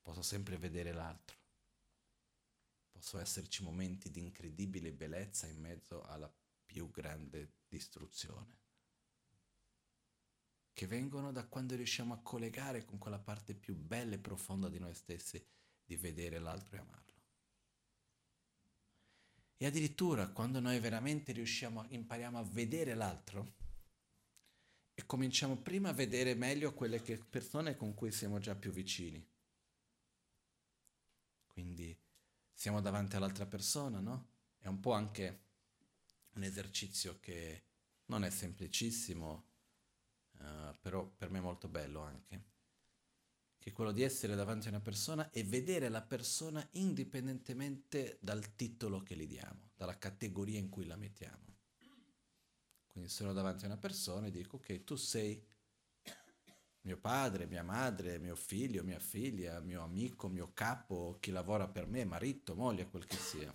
[0.10, 1.38] posso sempre vedere l'altro.
[2.90, 6.34] Possono esserci momenti di incredibile bellezza in mezzo alla
[6.66, 8.59] più grande distruzione,
[10.74, 14.80] che vengono da quando riusciamo a collegare con quella parte più bella e profonda di
[14.80, 15.44] noi stessi,
[15.84, 17.08] di vedere l'altro e amarlo.
[19.58, 23.58] E addirittura quando noi veramente riusciamo, impariamo a vedere l'altro
[24.94, 29.26] e cominciamo prima a vedere meglio quelle persone con cui siamo già più vicini.
[31.48, 31.98] Quindi
[32.54, 34.30] siamo davanti all'altra persona, no?
[34.58, 35.48] È un po' anche
[36.36, 37.64] un esercizio che
[38.06, 39.49] non è semplicissimo,
[40.40, 42.44] uh, però per me molto bello anche,
[43.58, 48.56] che è quello di essere davanti a una persona e vedere la persona indipendentemente dal
[48.56, 51.58] titolo che gli diamo, dalla categoria in cui la mettiamo.
[52.88, 55.46] Quindi sono davanti a una persona e dico, ok, tu sei
[56.82, 61.86] mio padre, mia madre, mio figlio, mia figlia, mio amico, mio capo, chi lavora per
[61.86, 63.54] me, marito, moglie, quel che sia.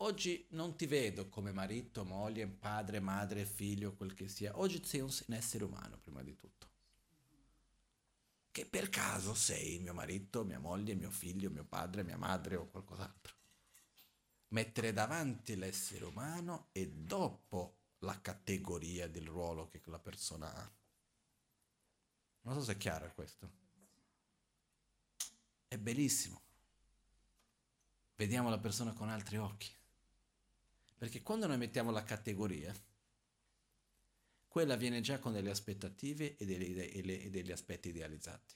[0.00, 4.56] Oggi non ti vedo come marito, moglie, padre, madre, figlio, quel che sia.
[4.56, 6.68] Oggi sei un, un essere umano, prima di tutto.
[8.52, 12.68] Che per caso sei mio marito, mia moglie, mio figlio, mio padre, mia madre o
[12.68, 13.34] qualcos'altro.
[14.48, 20.72] Mettere davanti l'essere umano e dopo la categoria del ruolo che quella persona ha.
[22.42, 23.50] Non so se è chiaro questo.
[25.66, 26.40] È bellissimo.
[28.14, 29.76] Vediamo la persona con altri occhi.
[30.98, 32.74] Perché quando noi mettiamo la categoria,
[34.48, 38.54] quella viene già con delle aspettative e degli, e degli aspetti idealizzati.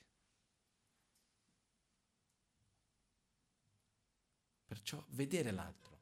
[4.65, 6.01] Perciò vedere l'altro,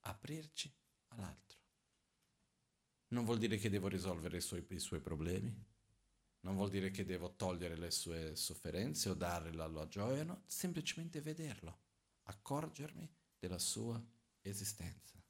[0.00, 0.72] aprirci
[1.08, 1.58] all'altro.
[3.08, 5.52] Non vuol dire che devo risolvere i suoi, i suoi problemi,
[6.40, 10.42] non vuol dire che devo togliere le sue sofferenze o dare la sua gioia, no,
[10.46, 11.80] semplicemente vederlo,
[12.24, 14.00] accorgermi della sua
[14.42, 15.23] esistenza.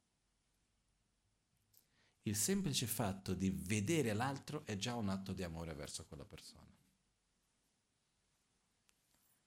[2.26, 6.72] Il semplice fatto di vedere l'altro è già un atto di amore verso quella persona.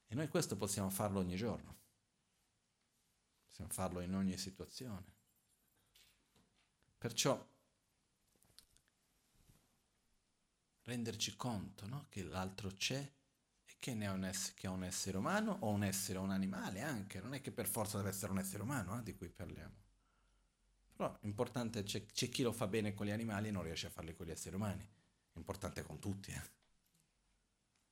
[0.10, 1.76] E noi questo possiamo farlo ogni giorno.
[3.46, 5.16] Possiamo farlo in ogni situazione.
[7.00, 7.44] Perciò
[10.84, 12.06] renderci conto no?
[12.10, 13.00] che l'altro c'è
[13.66, 16.82] e che, è un, ess- che è un essere umano o un essere, un animale
[16.82, 17.20] anche.
[17.22, 19.87] Non è che per forza deve essere un essere umano eh, di cui parliamo.
[20.98, 23.92] Però l'importante c'è, c'è chi lo fa bene con gli animali e non riesce a
[23.92, 24.84] farli con gli esseri umani.
[25.32, 26.32] È importante con tutti.
[26.32, 26.42] Eh.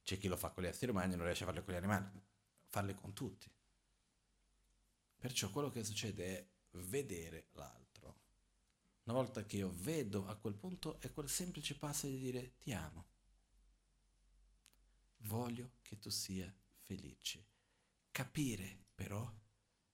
[0.01, 1.77] C'è chi lo fa con gli esseri umani e non riesce a farli con gli
[1.77, 2.07] animali.
[2.67, 3.47] Farli con tutti.
[5.17, 6.47] Perciò quello che succede è
[6.79, 8.17] vedere l'altro.
[9.03, 12.73] Una volta che io vedo a quel punto è quel semplice passo di dire ti
[12.73, 13.05] amo.
[15.17, 16.51] Voglio che tu sia
[16.81, 17.45] felice.
[18.09, 19.31] Capire però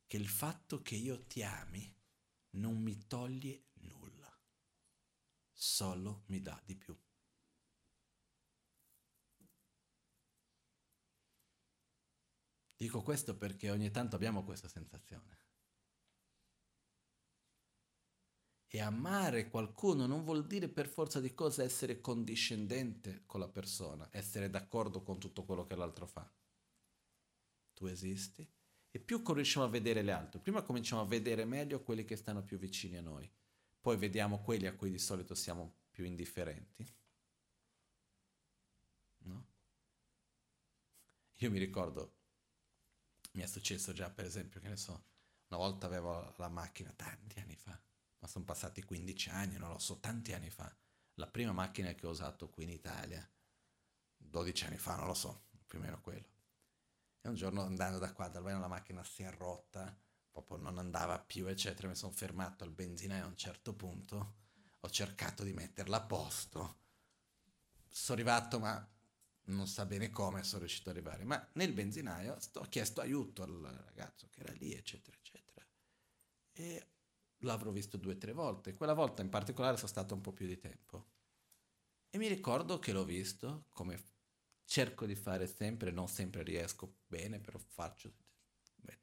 [0.07, 1.93] che il fatto che io ti ami
[2.52, 4.32] non mi toglie nulla,
[5.52, 6.97] solo mi dà di più.
[12.76, 15.38] Dico questo perché ogni tanto abbiamo questa sensazione.
[18.68, 24.08] E amare qualcuno non vuol dire per forza di cosa essere condiscendente con la persona,
[24.12, 26.28] essere d'accordo con tutto quello che l'altro fa.
[27.74, 28.49] Tu esisti
[28.92, 30.39] e più riusciamo a vedere le altre.
[30.39, 33.30] Prima cominciamo a vedere meglio quelli che stanno più vicini a noi,
[33.80, 36.86] poi vediamo quelli a cui di solito siamo più indifferenti.
[39.20, 39.48] No?
[41.38, 42.18] Io mi ricordo,
[43.34, 45.06] mi è successo già per esempio, che ne so,
[45.48, 47.80] una volta avevo la macchina tanti anni fa,
[48.20, 50.74] ma sono passati 15 anni, non lo so, tanti anni fa.
[51.16, 53.28] La prima macchina che ho usato qui in Italia,
[54.18, 56.28] 12 anni fa, non lo so, più o meno quello.
[57.22, 59.95] E un giorno andando da qua, da la macchina si è rotta,
[60.32, 61.88] proprio non andava più, eccetera.
[61.88, 64.36] Mi sono fermato al benzinaio a un certo punto,
[64.80, 66.80] ho cercato di metterla a posto.
[67.88, 68.89] Sono arrivato, ma
[69.45, 71.24] non sa bene come sono riuscito ad arrivare.
[71.24, 75.65] Ma nel benzinaio ho chiesto aiuto al ragazzo che era lì, eccetera, eccetera.
[76.53, 76.88] E
[77.39, 78.74] l'avrò visto due o tre volte.
[78.74, 81.09] Quella volta in particolare sono stato un po' più di tempo.
[82.09, 83.97] E mi ricordo che l'ho visto come
[84.72, 88.13] cerco di fare sempre, non sempre riesco bene, però faccio,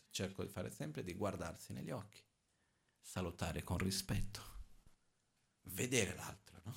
[0.08, 2.24] cerco di fare sempre, di guardarsi negli occhi,
[2.98, 4.40] salutare con rispetto,
[5.64, 6.72] vedere l'altro, no?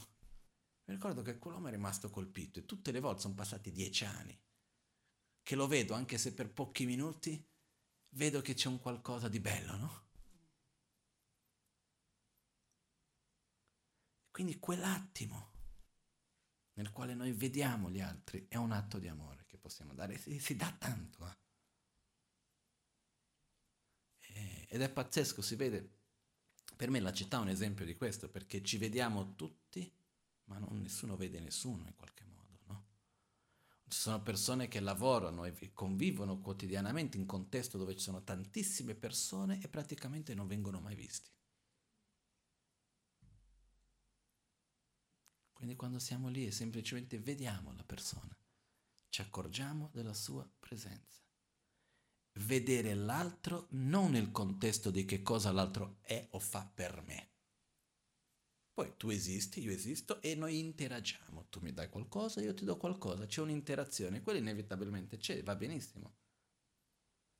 [0.84, 4.38] Mi ricordo che quell'uomo è rimasto colpito e tutte le volte sono passati dieci anni
[5.42, 7.50] che lo vedo, anche se per pochi minuti,
[8.10, 10.10] vedo che c'è un qualcosa di bello, no?
[14.32, 15.51] Quindi quell'attimo
[16.82, 20.40] nel quale noi vediamo gli altri è un atto di amore che possiamo dare, si,
[20.40, 21.28] si dà tanto.
[24.20, 24.66] Eh.
[24.68, 25.88] Ed è pazzesco, si vede,
[26.76, 29.94] per me la città è un esempio di questo, perché ci vediamo tutti,
[30.46, 32.60] ma non, nessuno vede nessuno in qualche modo.
[32.66, 32.86] No?
[33.88, 38.96] Ci sono persone che lavorano e convivono quotidianamente in un contesto dove ci sono tantissime
[38.96, 41.30] persone e praticamente non vengono mai visti.
[45.62, 48.36] Quindi quando siamo lì e semplicemente vediamo la persona,
[49.10, 51.22] ci accorgiamo della sua presenza.
[52.40, 57.30] Vedere l'altro non nel contesto di che cosa l'altro è o fa per me.
[58.74, 61.46] Poi tu esisti, io esisto e noi interagiamo.
[61.50, 66.16] Tu mi dai qualcosa, io ti do qualcosa, c'è un'interazione, quella inevitabilmente c'è, va benissimo.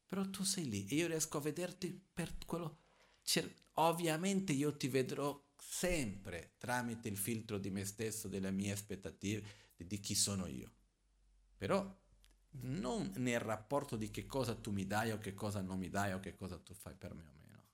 [0.06, 2.82] Però tu sei lì e io riesco a vederti per quello...
[3.76, 10.02] Ovviamente io ti vedrò sempre tramite il filtro di me stesso, delle mie aspettative, di
[10.02, 10.70] chi sono io.
[11.56, 11.82] Però
[12.64, 16.12] non nel rapporto di che cosa tu mi dai o che cosa non mi dai
[16.12, 17.70] o che cosa tu fai per me o meno.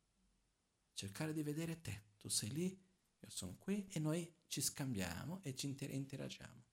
[0.94, 5.56] Cercare di vedere te, tu sei lì, io sono qui e noi ci scambiamo e
[5.56, 6.66] ci inter- interagiamo.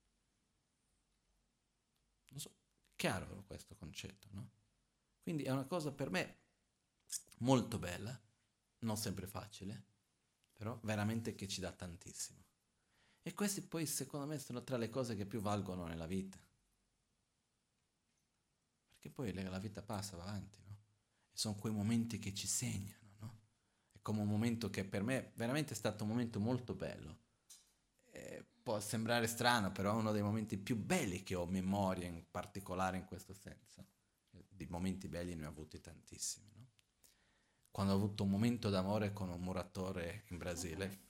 [2.29, 2.55] Non so,
[2.97, 4.51] chiaro questo concetto, no?
[5.23, 6.43] Quindi è una cosa per me
[7.39, 8.21] molto bella,
[8.81, 9.87] non sempre facile,
[10.65, 12.43] però veramente che ci dà tantissimo.
[13.21, 16.39] E questi poi secondo me sono tra le cose che più valgono nella vita.
[18.89, 20.79] Perché poi la vita passa, va avanti, no?
[21.31, 23.41] E sono quei momenti che ci segnano, no?
[23.93, 27.19] È come un momento che per me veramente è stato un momento molto bello.
[28.07, 32.25] E può sembrare strano, però è uno dei momenti più belli che ho memoria in
[32.31, 33.85] particolare in questo senso.
[34.49, 36.54] Di momenti belli ne ho avuti tantissimi
[37.75, 41.01] quando ho avuto un momento d'amore con un muratore in Brasile,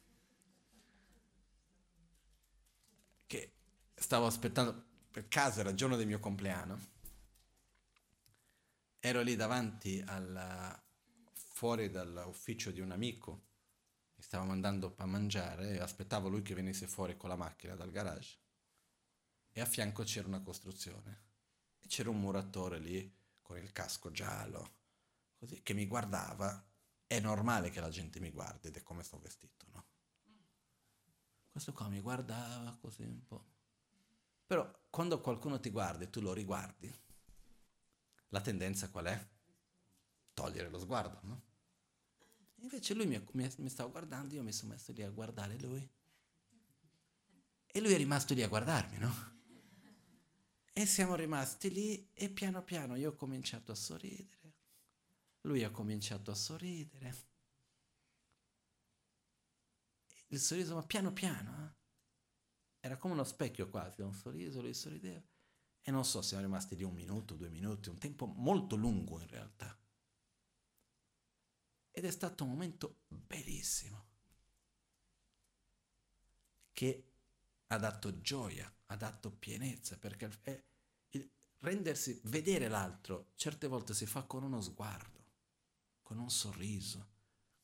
[3.26, 3.52] che
[3.94, 6.80] stavo aspettando, per caso era il giorno del mio compleanno,
[8.98, 10.82] ero lì davanti al,
[11.34, 13.48] fuori dall'ufficio di un amico,
[14.16, 18.38] stavamo andando a mangiare e aspettavo lui che venisse fuori con la macchina dal garage
[19.52, 21.24] e a fianco c'era una costruzione
[21.78, 24.83] e c'era un muratore lì con il casco giallo
[25.44, 26.66] così, che mi guardava,
[27.06, 29.86] è normale che la gente mi guardi ed è come sto vestito, no?
[31.50, 33.52] Questo qua mi guardava così un po'.
[34.46, 36.92] Però quando qualcuno ti guarda e tu lo riguardi,
[38.28, 39.28] la tendenza qual è?
[40.32, 41.42] Togliere lo sguardo, no?
[42.56, 45.88] Invece lui mi, mi, mi stava guardando, io mi sono messo lì a guardare lui.
[47.66, 49.32] E lui è rimasto lì a guardarmi, no?
[50.72, 54.43] E siamo rimasti lì e piano piano io ho cominciato a sorridere.
[55.44, 57.14] Lui ha cominciato a sorridere.
[60.28, 61.82] Il sorriso, ma piano piano, eh?
[62.80, 65.22] era come uno specchio quasi, un sorriso, lui sorrideva.
[65.82, 69.28] E non so, siamo rimasti lì un minuto, due minuti, un tempo molto lungo in
[69.28, 69.78] realtà.
[71.90, 74.06] Ed è stato un momento bellissimo,
[76.72, 77.12] che
[77.66, 80.30] ha dato gioia, ha dato pienezza, perché
[81.58, 85.23] rendersi, vedere l'altro, certe volte si fa con uno sguardo
[86.04, 87.12] con un sorriso,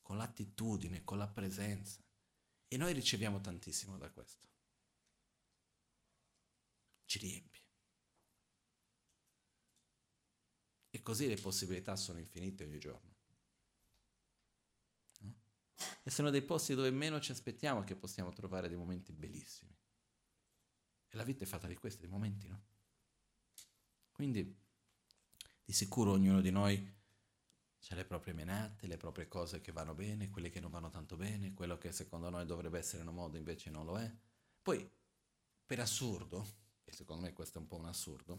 [0.00, 2.02] con l'attitudine, con la presenza.
[2.66, 4.48] E noi riceviamo tantissimo da questo.
[7.04, 7.62] Ci riempie.
[10.90, 13.14] E così le possibilità sono infinite ogni giorno.
[15.18, 15.34] No?
[16.02, 19.76] E sono dei posti dove meno ci aspettiamo che possiamo trovare dei momenti bellissimi.
[21.08, 22.62] E la vita è fatta di questi, dei momenti, no?
[24.12, 24.58] Quindi,
[25.64, 26.98] di sicuro ognuno di noi
[27.80, 31.16] c'è le proprie menate, le proprie cose che vanno bene, quelle che non vanno tanto
[31.16, 34.12] bene, quello che secondo noi dovrebbe essere in un modo invece non lo è.
[34.62, 34.88] Poi,
[35.64, 36.46] per assurdo,
[36.84, 38.38] e secondo me questo è un po' un assurdo,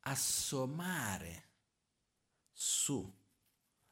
[0.00, 1.48] assommare
[2.52, 3.22] su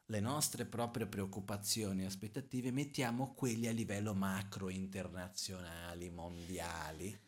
[0.06, 7.18] le nostre proprie preoccupazioni e aspettative, mettiamo quelli a livello macro, internazionali, mondiali,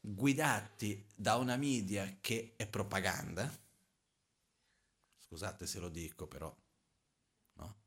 [0.00, 3.50] guidati da una media che è propaganda,
[5.30, 6.52] scusate se lo dico però,
[7.52, 7.82] no?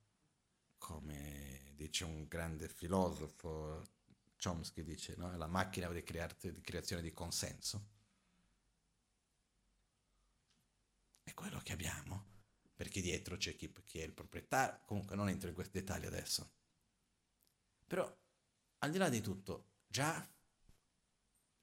[0.78, 3.84] come dice un grande filosofo,
[4.42, 5.36] Chomsky dice, no?
[5.36, 7.90] la macchina di, crear- di creazione di consenso.
[11.22, 12.28] È quello che abbiamo,
[12.74, 16.50] perché dietro c'è chi, chi è il proprietario, comunque non entro in questi dettagli adesso.
[17.86, 18.10] Però,
[18.80, 20.26] al di là di tutto, già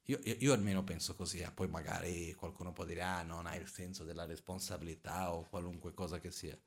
[0.04, 1.50] io, io, io, almeno penso così, eh.
[1.50, 6.18] poi magari qualcuno può dire ah non hai il senso della responsabilità o qualunque cosa
[6.18, 6.58] che sia.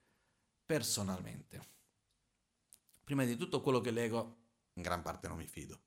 [0.66, 1.70] Personalmente,
[3.04, 4.38] prima di tutto quello che leggo
[4.74, 5.82] in gran parte non mi fido.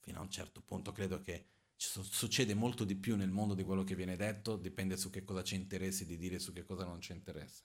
[0.00, 3.84] Fino a un certo punto credo che succede molto di più nel mondo di quello
[3.84, 6.84] che viene detto, dipende su che cosa ci interessi di dire e su che cosa
[6.84, 7.64] non ci interessa.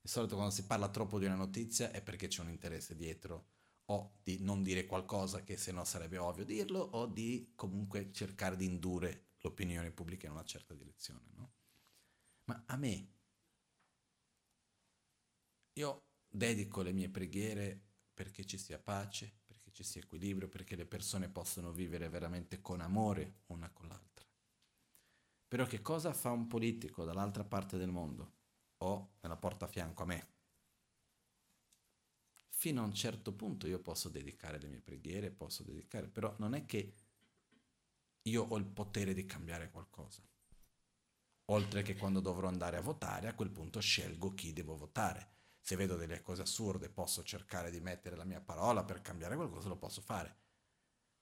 [0.00, 3.52] Di solito quando si parla troppo di una notizia è perché c'è un interesse dietro,
[3.86, 8.56] o di non dire qualcosa che se no sarebbe ovvio dirlo, o di comunque cercare
[8.56, 11.30] di indurre l'opinione pubblica in una certa direzione.
[11.34, 11.52] No?
[12.44, 13.08] Ma a me,
[15.74, 17.80] io dedico le mie preghiere
[18.14, 22.80] perché ci sia pace, perché ci sia equilibrio, perché le persone possano vivere veramente con
[22.80, 24.24] amore una con l'altra.
[25.48, 28.32] Però che cosa fa un politico dall'altra parte del mondo
[28.78, 30.33] o nella porta a fianco a me?
[32.64, 36.54] Fino a un certo punto io posso dedicare le mie preghiere, posso dedicare, però non
[36.54, 36.94] è che
[38.22, 40.26] io ho il potere di cambiare qualcosa.
[41.50, 45.32] Oltre che quando dovrò andare a votare, a quel punto scelgo chi devo votare.
[45.60, 49.68] Se vedo delle cose assurde, posso cercare di mettere la mia parola per cambiare qualcosa,
[49.68, 50.34] lo posso fare.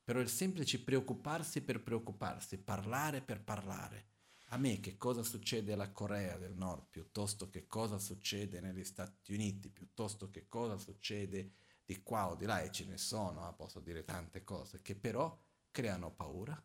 [0.05, 4.12] Però il semplice preoccuparsi per preoccuparsi, parlare per parlare.
[4.53, 9.33] A me che cosa succede alla Corea del Nord, piuttosto che cosa succede negli Stati
[9.33, 11.53] Uniti, piuttosto che cosa succede
[11.87, 14.95] di qua o di là, e ce ne sono, eh, posso dire tante cose, che
[14.95, 15.41] però
[15.71, 16.63] creano paura,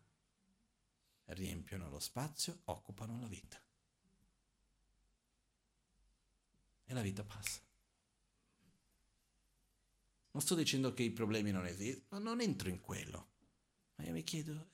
[1.28, 3.58] riempiono lo spazio, occupano la vita.
[6.84, 7.60] E la vita passa.
[10.32, 13.28] Non sto dicendo che i problemi non esistono, non entro in quello.
[13.94, 14.72] Ma io mi chiedo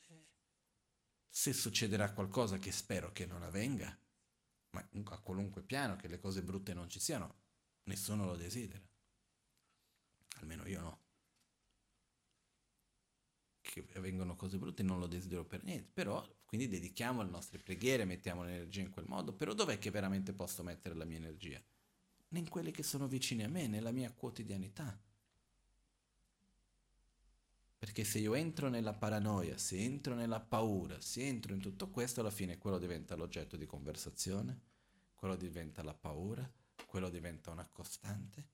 [1.36, 3.98] se succederà qualcosa che spero che non avvenga,
[4.70, 7.34] ma a qualunque piano, che le cose brutte non ci siano,
[7.88, 8.80] nessuno lo desidera.
[10.36, 11.02] Almeno io no
[13.60, 18.04] che avvengono cose brutte, non lo desidero per niente, però quindi dedichiamo le nostre preghiere,
[18.04, 21.60] mettiamo l'energia in quel modo, però dov'è che veramente posso mettere la mia energia?
[22.28, 24.96] In quelli che sono vicini a me, nella mia quotidianità.
[27.84, 32.20] Perché se io entro nella paranoia, se entro nella paura, se entro in tutto questo,
[32.20, 34.58] alla fine quello diventa l'oggetto di conversazione,
[35.12, 36.50] quello diventa la paura,
[36.86, 38.52] quello diventa una costante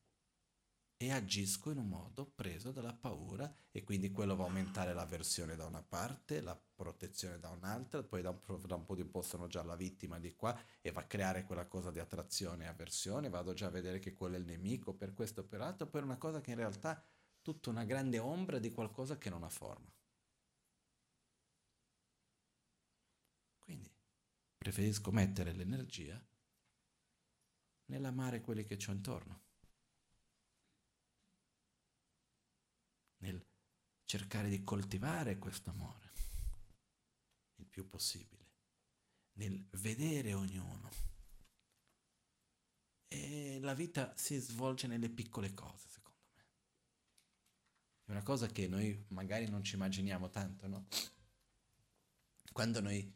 [0.96, 5.54] e agisco in un modo preso dalla paura e quindi quello va a aumentare l'avversione
[5.54, 9.22] da una parte, la protezione da un'altra, poi da un, da un po' di tempo
[9.22, 12.66] sono già la vittima di qua e va a creare quella cosa di attrazione e
[12.66, 15.86] avversione, vado già a vedere che quello è il nemico per questo o per l'altro,
[15.86, 19.42] per una cosa che in realtà è tutta una grande ombra di qualcosa che non
[19.42, 19.92] ha forma.
[23.58, 23.90] Quindi
[24.56, 26.22] preferisco mettere l'energia
[27.86, 29.42] nell'amare quelli che ho intorno
[33.18, 33.44] nel
[34.04, 36.10] cercare di coltivare questo amore
[37.60, 38.48] il più possibile,
[39.32, 40.90] nel vedere ognuno.
[43.06, 45.99] E la vita si svolge nelle piccole cose.
[48.10, 50.88] È una cosa che noi magari non ci immaginiamo tanto, no?
[52.50, 53.08] Quando noi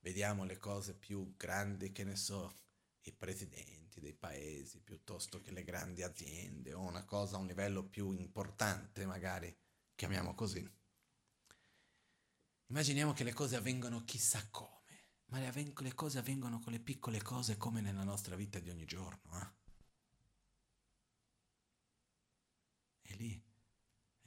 [0.00, 2.60] vediamo le cose più grandi, che ne so,
[3.02, 7.84] i presidenti dei paesi piuttosto che le grandi aziende o una cosa a un livello
[7.84, 9.54] più importante, magari
[9.94, 10.66] chiamiamo così.
[12.68, 16.80] Immaginiamo che le cose avvengono chissà come, ma le, avven- le cose avvengono con le
[16.80, 19.42] piccole cose come nella nostra vita di ogni giorno.
[19.42, 19.56] Eh?
[23.12, 23.47] E lì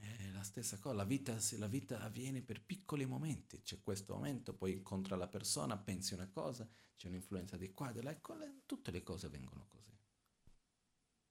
[0.02, 4.54] è la stessa cosa, la vita, la vita avviene per piccoli momenti, c'è questo momento,
[4.54, 8.20] poi incontra la persona, pensi una cosa, c'è un'influenza di qua, di là,
[8.66, 9.95] tutte le cose avvengono così.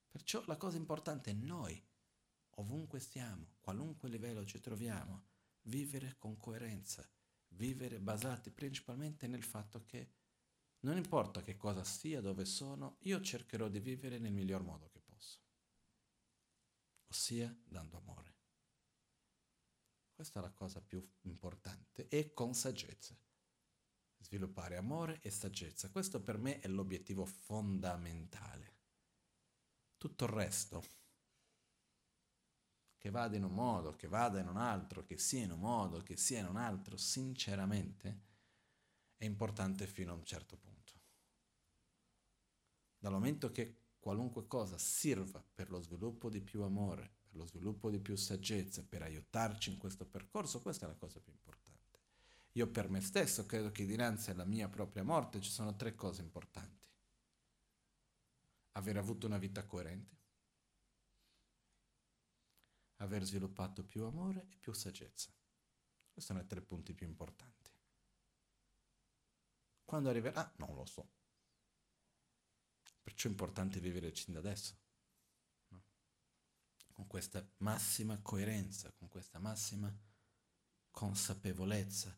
[0.08, 1.82] Perciò la cosa importante è noi,
[2.56, 5.24] ovunque stiamo, qualunque livello ci troviamo,
[5.62, 7.08] vivere con coerenza,
[7.48, 10.12] vivere basati principalmente nel fatto che
[10.80, 15.00] non importa che cosa sia, dove sono, io cercherò di vivere nel miglior modo che
[15.00, 15.40] posso,
[17.08, 18.29] ossia dando amore.
[20.20, 23.18] Questa è la cosa più importante e con saggezza
[24.18, 25.88] sviluppare amore e saggezza.
[25.88, 28.76] Questo per me è l'obiettivo fondamentale.
[29.96, 30.84] Tutto il resto,
[32.98, 36.02] che vada in un modo, che vada in un altro, che sia in un modo,
[36.02, 38.20] che sia in un altro, sinceramente,
[39.16, 41.00] è importante fino a un certo punto.
[42.98, 47.90] Dal momento che qualunque cosa sirva per lo sviluppo di più amore, per lo sviluppo
[47.90, 52.00] di più saggezza, per aiutarci in questo percorso, questa è la cosa più importante.
[52.54, 56.22] Io per me stesso credo che dinanzi alla mia propria morte ci sono tre cose
[56.22, 56.88] importanti.
[58.72, 60.16] Aver avuto una vita coerente,
[62.96, 65.30] aver sviluppato più amore e più saggezza.
[66.12, 67.70] Questi sono i tre punti più importanti.
[69.84, 70.52] Quando arriverà?
[70.56, 71.08] Non lo so.
[73.02, 74.76] Perciò è importante vivere da adesso.
[77.00, 79.90] Con questa massima coerenza, con questa massima
[80.90, 82.14] consapevolezza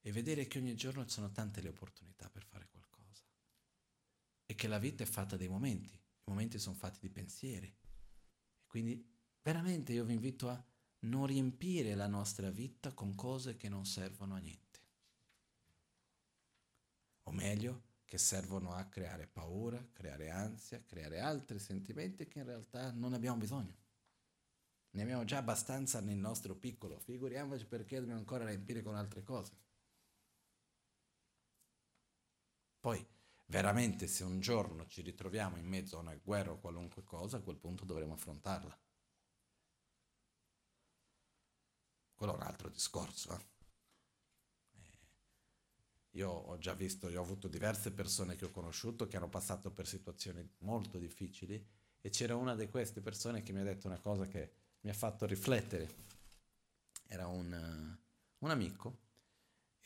[0.00, 3.22] e vedere che ogni giorno ci sono tante le opportunità per fare qualcosa
[4.44, 7.68] e che la vita è fatta dei momenti, i momenti sono fatti di pensieri.
[7.68, 9.08] E quindi
[9.42, 10.60] veramente io vi invito a
[11.02, 14.80] non riempire la nostra vita con cose che non servono a niente.
[17.22, 22.90] O meglio, che servono a creare paura, creare ansia, creare altri sentimenti che in realtà
[22.90, 23.78] non abbiamo bisogno.
[24.92, 29.52] Ne abbiamo già abbastanza nel nostro piccolo, figuriamoci perché dobbiamo ancora riempire con altre cose.
[32.80, 33.06] Poi,
[33.46, 37.40] veramente, se un giorno ci ritroviamo in mezzo a una guerra o qualunque cosa, a
[37.40, 38.76] quel punto dovremo affrontarla.
[42.14, 43.32] Quello è un altro discorso.
[43.32, 43.44] Eh?
[44.72, 44.88] eh?
[46.12, 49.70] Io ho già visto, io ho avuto diverse persone che ho conosciuto che hanno passato
[49.70, 51.64] per situazioni molto difficili
[52.00, 54.94] e c'era una di queste persone che mi ha detto una cosa che mi ha
[54.94, 56.08] fatto riflettere.
[57.06, 57.98] Era un,
[58.38, 58.98] un amico,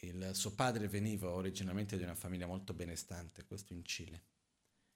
[0.01, 4.23] il suo padre veniva originalmente di una famiglia molto benestante, questo in Cile,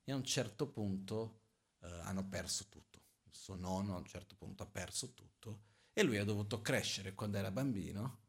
[0.05, 1.41] e a un certo punto
[1.81, 2.99] eh, hanno perso tutto.
[3.25, 7.15] Il suo nonno a un certo punto ha perso tutto e lui ha dovuto crescere
[7.15, 8.27] quando era bambino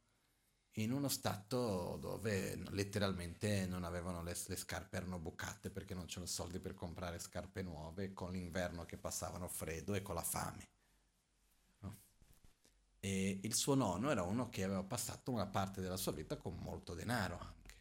[0.73, 6.27] in uno stato dove letteralmente non avevano le, le, scarpe erano bucate perché non c'erano
[6.27, 10.69] soldi per comprare scarpe nuove, con l'inverno che passavano freddo e con la fame.
[13.01, 16.55] E il suo nonno era uno che aveva passato una parte della sua vita con
[16.57, 17.75] molto denaro anche.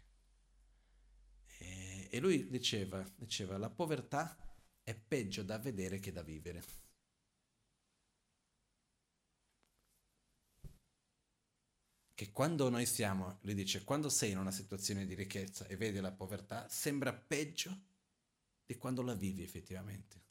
[1.58, 4.36] E, e lui diceva, diceva, la povertà
[4.82, 6.64] è peggio da vedere che da vivere.
[12.14, 16.00] Che quando noi siamo, lui dice, quando sei in una situazione di ricchezza e vedi
[16.00, 17.86] la povertà, sembra peggio
[18.64, 20.26] di quando la vivi effettivamente.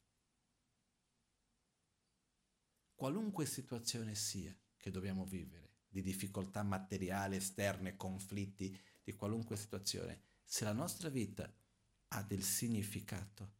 [2.94, 4.54] Qualunque situazione sia
[4.88, 11.50] che dobbiamo vivere, di difficoltà materiali, esterne, conflitti, di qualunque situazione, se la nostra vita
[12.08, 13.56] ha del significato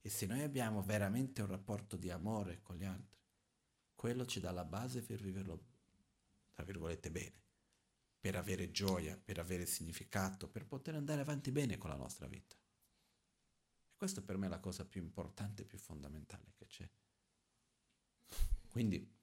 [0.00, 3.20] e se noi abbiamo veramente un rapporto di amore con gli altri,
[3.94, 5.64] quello ci dà la base per viverlo,
[6.50, 7.40] tra virgolette, bene,
[8.18, 12.56] per avere gioia, per avere significato, per poter andare avanti bene con la nostra vita.
[12.56, 16.90] E questa per me è la cosa più importante più fondamentale che c'è.
[18.68, 19.20] Quindi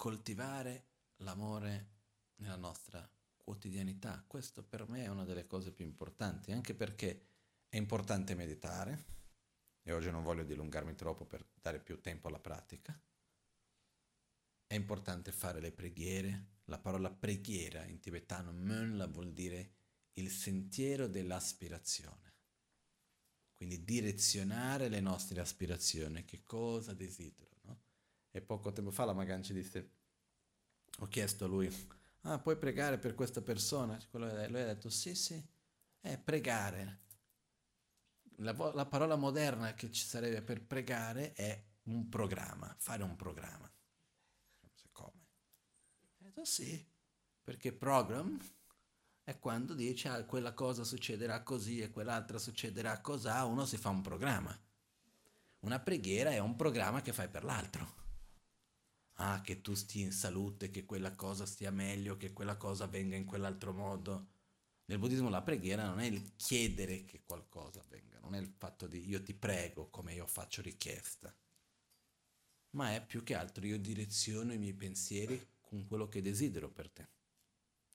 [0.00, 0.86] coltivare
[1.16, 1.88] l'amore
[2.36, 4.24] nella nostra quotidianità.
[4.26, 7.26] Questo per me è una delle cose più importanti, anche perché
[7.68, 9.04] è importante meditare,
[9.82, 12.98] e oggi non voglio dilungarmi troppo per dare più tempo alla pratica.
[14.66, 16.60] È importante fare le preghiere.
[16.64, 19.74] La parola preghiera in tibetano mönla vuol dire
[20.14, 22.36] il sentiero dell'aspirazione.
[23.52, 27.59] Quindi direzionare le nostre aspirazioni, che cosa desidero.
[28.32, 29.90] E poco tempo fa la Magan ci disse,
[30.98, 31.68] ho chiesto a lui,
[32.22, 33.98] ah puoi pregare per questa persona?
[34.12, 35.42] Lui ha detto, sì sì,
[36.00, 37.08] è pregare.
[38.36, 43.70] La, la parola moderna che ci sarebbe per pregare è un programma, fare un programma.
[44.92, 45.26] Come?
[46.18, 46.86] Ha detto sì,
[47.42, 48.38] perché program
[49.24, 53.88] è quando dice ah, quella cosa succederà così e quell'altra succederà così, uno si fa
[53.88, 54.58] un programma.
[55.60, 57.99] Una preghiera è un programma che fai per l'altro
[59.20, 63.16] ah, che tu stia in salute, che quella cosa stia meglio, che quella cosa avvenga
[63.16, 64.28] in quell'altro modo.
[64.86, 68.86] Nel buddismo la preghiera non è il chiedere che qualcosa avvenga, non è il fatto
[68.86, 71.32] di io ti prego come io faccio richiesta,
[72.70, 76.90] ma è più che altro io direziono i miei pensieri con quello che desidero per
[76.90, 77.08] te.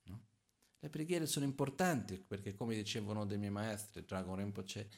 [0.03, 0.25] No?
[0.79, 4.89] Le preghiere sono importanti perché come dicevano dei miei maestri, Dragon Rinpoche,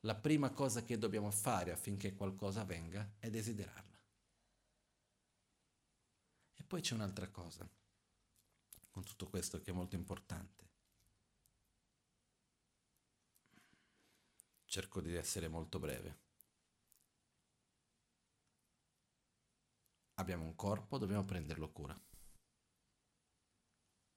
[0.00, 3.95] la prima cosa che dobbiamo fare affinché qualcosa avvenga è desiderarla
[6.66, 7.68] poi c'è un'altra cosa
[8.90, 10.64] con tutto questo che è molto importante.
[14.64, 16.24] Cerco di essere molto breve.
[20.14, 21.98] Abbiamo un corpo, dobbiamo prenderlo cura.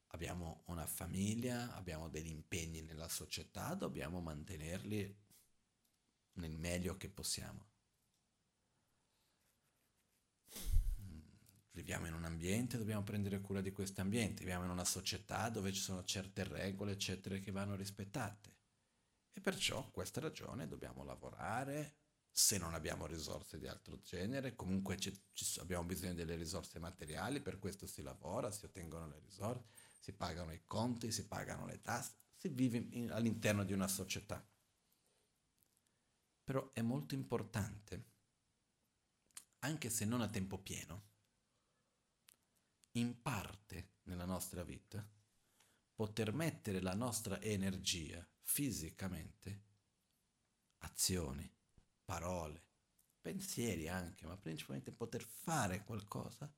[0.08, 5.18] Abbiamo una famiglia, abbiamo degli impegni nella società, dobbiamo mantenerli
[6.34, 7.69] nel meglio che possiamo.
[11.72, 15.72] Viviamo in un ambiente, dobbiamo prendere cura di questo ambiente, viviamo in una società dove
[15.72, 18.58] ci sono certe regole, eccetera, che vanno rispettate.
[19.32, 21.98] E perciò, questa ragione, dobbiamo lavorare,
[22.32, 24.98] se non abbiamo risorse di altro genere, comunque
[25.60, 29.68] abbiamo bisogno delle risorse materiali, per questo si lavora, si ottengono le risorse,
[30.00, 34.46] si pagano i conti, si pagano le tasse, si vive in, all'interno di una società.
[36.44, 38.06] Però è molto importante
[39.60, 41.09] anche se non a tempo pieno,
[42.94, 45.08] in parte nella nostra vita,
[45.94, 49.64] poter mettere la nostra energia fisicamente,
[50.80, 51.50] azioni,
[52.04, 52.64] parole,
[53.22, 56.52] pensieri anche, ma principalmente poter fare qualcosa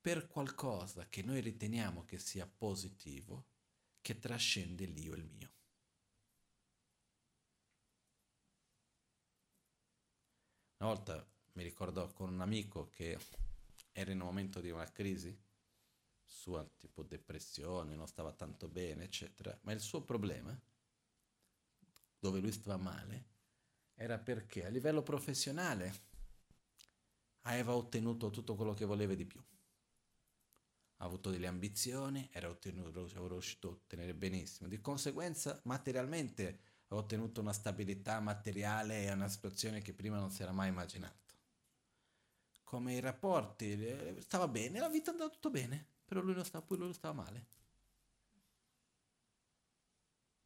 [0.00, 3.48] per qualcosa che noi riteniamo che sia positivo,
[4.00, 5.52] che trascende l'io e il mio.
[10.78, 13.18] Una volta mi ricordo con un amico che
[14.00, 15.36] era in un momento di una crisi,
[16.24, 20.58] sua tipo depressione, non stava tanto bene, eccetera, ma il suo problema,
[22.18, 23.28] dove lui stava male,
[23.94, 26.08] era perché a livello professionale
[27.42, 29.42] aveva ottenuto tutto quello che voleva di più.
[30.96, 34.68] Ha avuto delle ambizioni, era, ottenuto, era riuscito a ottenere benissimo.
[34.68, 40.42] Di conseguenza, materialmente ha ottenuto una stabilità materiale e una situazione che prima non si
[40.42, 41.29] era mai immaginato.
[42.70, 46.64] Come i rapporti, eh, stava bene, la vita andava tutto bene, però lui non stava,
[46.64, 47.46] poi lui stava male.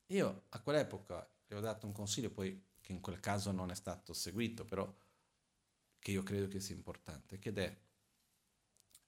[0.07, 3.75] Io a quell'epoca gli ho dato un consiglio, poi che in quel caso non è
[3.75, 4.91] stato seguito, però
[5.99, 7.79] che io credo che sia importante, che è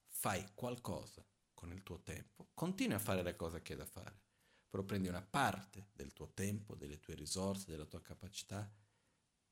[0.08, 4.20] fai qualcosa con il tuo tempo, continui a fare le cose che hai da fare,
[4.68, 8.70] però prendi una parte del tuo tempo, delle tue risorse, della tua capacità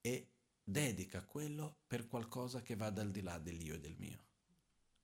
[0.03, 0.34] e
[0.65, 4.25] dedica quello per qualcosa che vada al di là dell'io e del mio.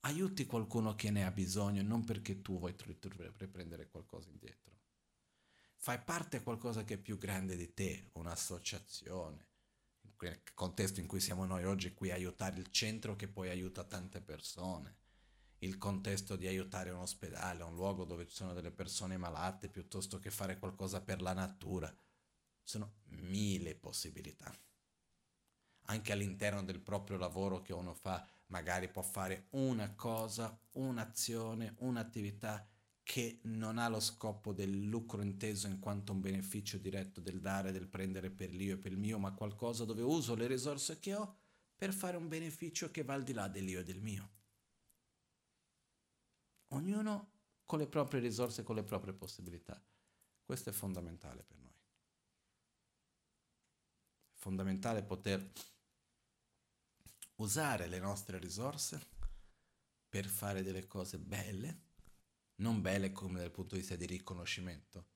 [0.01, 2.75] Aiuti qualcuno che ne ha bisogno, non perché tu vuoi
[3.37, 4.79] riprendere qualcosa indietro.
[5.77, 9.49] Fai parte a qualcosa che è più grande di te, un'associazione,
[10.19, 14.21] nel contesto in cui siamo noi oggi qui, aiutare il centro che poi aiuta tante
[14.21, 14.99] persone
[15.63, 20.19] il contesto di aiutare un ospedale, un luogo dove ci sono delle persone malate, piuttosto
[20.19, 21.95] che fare qualcosa per la natura.
[22.63, 24.55] Sono mille possibilità.
[25.91, 32.67] Anche all'interno del proprio lavoro che uno fa, magari può fare una cosa, un'azione, un'attività
[33.03, 37.73] che non ha lo scopo del lucro inteso in quanto un beneficio diretto del dare,
[37.73, 41.15] del prendere per l'io e per il mio, ma qualcosa dove uso le risorse che
[41.15, 41.37] ho
[41.75, 44.31] per fare un beneficio che va al di là dell'io e del mio
[46.71, 47.33] ognuno
[47.65, 49.81] con le proprie risorse, con le proprie possibilità.
[50.43, 51.73] Questo è fondamentale per noi.
[54.33, 55.53] È fondamentale poter
[57.41, 59.09] usare le nostre risorse
[60.09, 61.89] per fare delle cose belle,
[62.57, 65.09] non belle come dal punto di vista di riconoscimento,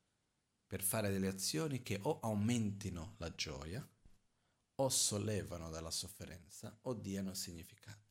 [0.67, 3.87] per fare delle azioni che o aumentino la gioia,
[4.77, 8.03] o sollevano dalla sofferenza, o diano significato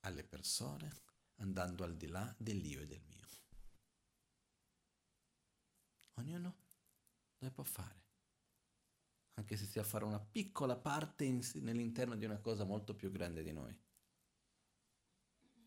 [0.00, 1.00] alle persone
[1.36, 3.20] andando al di là dell'io e del mio.
[6.14, 6.56] Ognuno
[7.38, 8.01] lo può fare,
[9.34, 13.42] anche se sia fare una piccola parte in, nell'interno di una cosa molto più grande
[13.42, 13.76] di noi.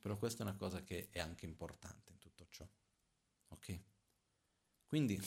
[0.01, 2.67] Però questa è una cosa che è anche importante in tutto ciò.
[3.47, 3.79] Ok?
[4.85, 5.19] Quindi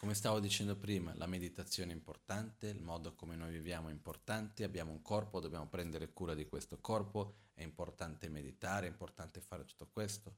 [0.00, 4.64] Come stavo dicendo prima, la meditazione è importante, il modo come noi viviamo è importante,
[4.64, 9.66] abbiamo un corpo, dobbiamo prendere cura di questo corpo, è importante meditare, è importante fare
[9.66, 10.36] tutto questo.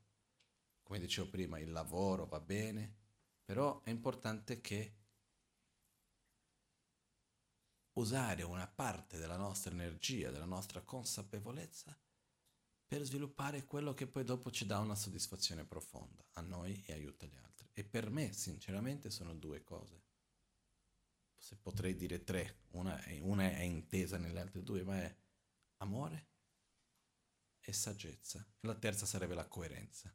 [0.82, 3.01] Come dicevo prima, il lavoro va bene,
[3.44, 4.96] però è importante che
[7.94, 11.98] usare una parte della nostra energia, della nostra consapevolezza
[12.86, 17.26] per sviluppare quello che poi dopo ci dà una soddisfazione profonda a noi e aiuta
[17.26, 17.68] gli altri.
[17.72, 20.02] E per me, sinceramente, sono due cose.
[21.36, 25.16] Se potrei dire tre, una è, una è intesa nelle altre due, ma è
[25.78, 26.28] amore
[27.60, 28.46] e saggezza.
[28.60, 30.14] E la terza sarebbe la coerenza.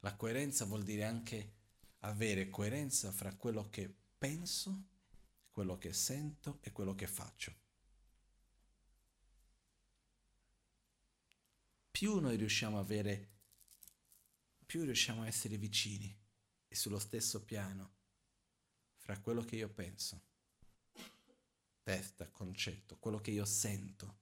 [0.00, 1.54] La coerenza vuol dire anche
[2.00, 4.84] avere coerenza fra quello che penso,
[5.50, 7.54] quello che sento e quello che faccio.
[11.90, 13.36] Più noi riusciamo a avere
[14.68, 16.14] più riusciamo a essere vicini
[16.68, 17.96] e sullo stesso piano
[18.96, 20.24] fra quello che io penso,
[21.82, 24.18] testa, concetto, quello che io sento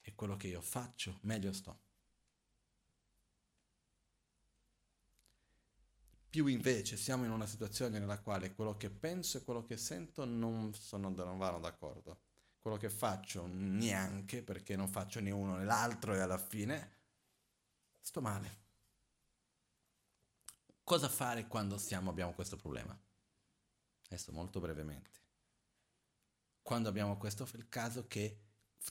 [0.00, 1.85] e quello che io faccio, meglio sto.
[6.36, 10.26] Più invece siamo in una situazione nella quale quello che penso e quello che sento
[10.26, 12.18] non, sono, non vanno d'accordo.
[12.58, 16.92] Quello che faccio neanche, perché non faccio né uno né l'altro e alla fine
[18.02, 18.58] sto male.
[20.84, 22.94] Cosa fare quando siamo, abbiamo questo problema?
[24.08, 25.18] Adesso molto brevemente.
[26.60, 28.40] Quando abbiamo questo il caso che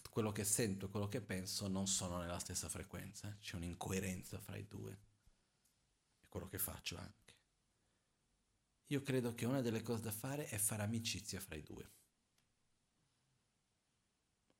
[0.10, 4.58] quello che sento e quello che penso non sono nella stessa frequenza, c'è un'incoerenza fra
[4.58, 4.98] i due
[6.22, 7.35] e quello che faccio anche.
[8.88, 11.91] Io credo che una delle cose da fare è fare amicizia fra i due.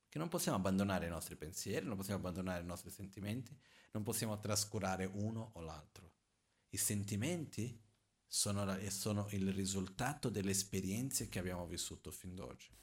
[0.10, 3.56] Che non possiamo abbandonare i nostri pensieri, non possiamo abbandonare i nostri sentimenti,
[3.92, 6.14] non possiamo trascurare uno o l'altro.
[6.70, 7.80] I sentimenti
[8.26, 12.74] sono, la, sono il risultato delle esperienze che abbiamo vissuto fin d'oggi.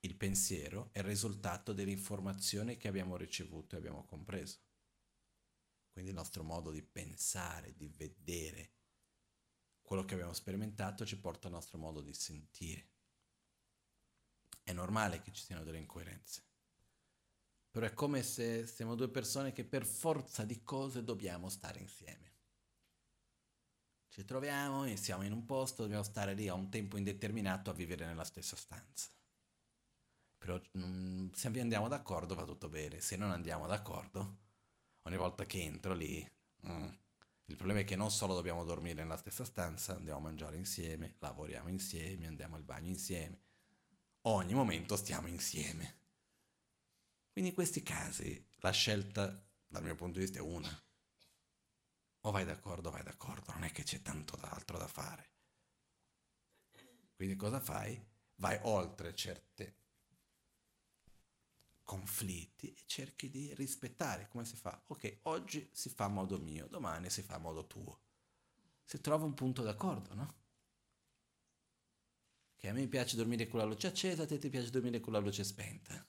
[0.00, 4.58] Il pensiero è il risultato delle informazioni che abbiamo ricevuto e abbiamo compreso.
[5.92, 8.79] Quindi il nostro modo di pensare, di vedere
[9.90, 12.90] quello che abbiamo sperimentato ci porta al nostro modo di sentire.
[14.62, 16.44] È normale che ci siano delle incoerenze.
[17.72, 22.34] Però è come se siamo due persone che per forza di cose dobbiamo stare insieme.
[24.10, 28.06] Ci troviamo, siamo in un posto, dobbiamo stare lì a un tempo indeterminato a vivere
[28.06, 29.08] nella stessa stanza.
[30.38, 34.38] Però mm, se andiamo d'accordo va tutto bene, se non andiamo d'accordo,
[35.02, 36.24] ogni volta che entro lì,
[36.68, 36.88] mm,
[37.50, 41.16] il problema è che non solo dobbiamo dormire nella stessa stanza, andiamo a mangiare insieme,
[41.18, 43.40] lavoriamo insieme, andiamo al bagno insieme,
[44.22, 45.98] ogni momento stiamo insieme.
[47.32, 50.70] Quindi in questi casi la scelta dal mio punto di vista è una.
[52.20, 55.30] O vai d'accordo o vai d'accordo, non è che c'è tanto altro da fare.
[57.16, 58.00] Quindi cosa fai?
[58.36, 59.79] Vai oltre certe
[61.90, 64.80] conflitti e cerchi di rispettare come si fa.
[64.86, 68.02] Ok, oggi si fa a modo mio, domani si fa a modo tuo.
[68.84, 70.34] Si trova un punto d'accordo, no?
[72.54, 75.12] Che a me piace dormire con la luce accesa, a te ti piace dormire con
[75.12, 76.06] la luce spenta.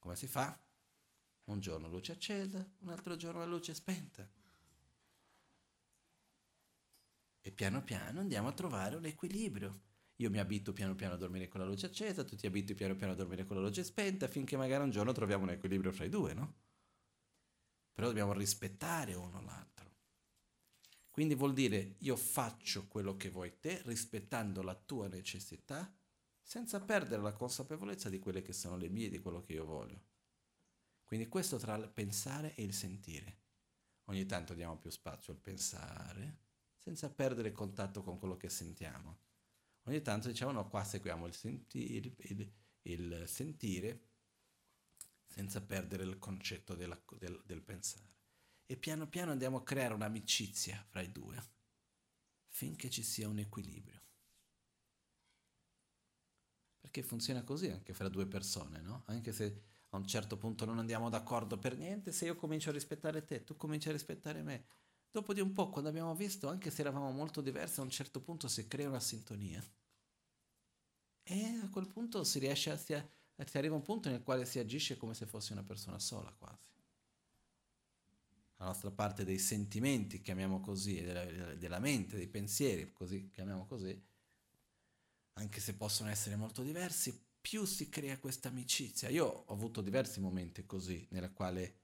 [0.00, 0.62] Come si fa?
[1.44, 4.30] Un giorno luce accesa, un altro giorno la luce spenta.
[7.40, 9.80] E piano piano andiamo a trovare un equilibrio
[10.16, 12.94] io mi abito piano piano a dormire con la luce accesa, tu ti abiti piano
[12.94, 16.04] piano a dormire con la luce spenta, finché magari un giorno troviamo un equilibrio fra
[16.04, 16.54] i due, no?
[17.92, 19.92] Però dobbiamo rispettare uno l'altro.
[21.10, 25.92] Quindi vuol dire io faccio quello che vuoi te, rispettando la tua necessità,
[26.40, 30.02] senza perdere la consapevolezza di quelle che sono le mie, di quello che io voglio.
[31.04, 33.42] Quindi questo tra il pensare e il sentire.
[34.04, 36.38] Ogni tanto diamo più spazio al pensare,
[36.76, 39.32] senza perdere contatto con quello che sentiamo
[39.84, 42.52] ogni tanto diciamo no, qua seguiamo il, senti- il, il,
[42.82, 44.08] il sentire
[45.26, 48.12] senza perdere il concetto della, del, del pensare.
[48.66, 51.42] E piano piano andiamo a creare un'amicizia fra i due,
[52.48, 54.00] finché ci sia un equilibrio.
[56.80, 59.02] Perché funziona così anche fra due persone, no?
[59.06, 62.72] Anche se a un certo punto non andiamo d'accordo per niente, se io comincio a
[62.72, 64.66] rispettare te, tu cominci a rispettare me,
[65.14, 68.20] Dopo di un po', quando abbiamo visto, anche se eravamo molto diversi, a un certo
[68.20, 69.64] punto si crea una sintonia.
[71.22, 73.00] E a quel punto si riesce a, si,
[73.44, 76.66] si arriva un punto nel quale si agisce come se fosse una persona sola quasi.
[78.56, 83.96] La nostra parte dei sentimenti, chiamiamo così, della, della mente, dei pensieri, così, chiamiamo così,
[85.34, 89.10] anche se possono essere molto diversi, più si crea questa amicizia.
[89.10, 91.82] Io ho avuto diversi momenti così, nella quale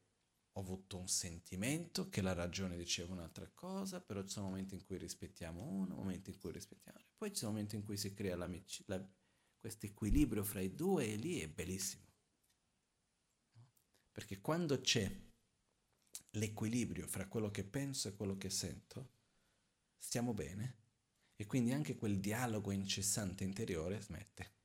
[0.60, 4.84] ho avuto un sentimento che la ragione diceva un'altra cosa, però ci sono momenti in
[4.84, 7.16] cui rispettiamo uno, momenti in cui rispettiamo l'altro.
[7.16, 8.36] Poi ci sono momenti in cui si crea
[9.58, 12.08] questo equilibrio fra i due e lì è bellissimo.
[14.12, 15.10] Perché quando c'è
[16.32, 19.14] l'equilibrio fra quello che penso e quello che sento,
[19.96, 20.76] stiamo bene
[21.36, 24.58] e quindi anche quel dialogo incessante interiore smette.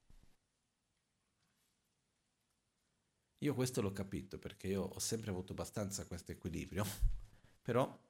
[3.40, 6.86] Io questo l'ho capito perché io ho sempre avuto abbastanza questo equilibrio,
[7.62, 8.02] però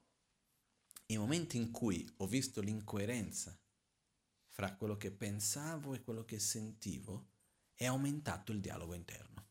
[1.06, 3.56] i momenti in cui ho visto l'incoerenza
[4.56, 7.28] fra quello che pensavo e quello che sentivo,
[7.74, 9.44] è aumentato il dialogo interno.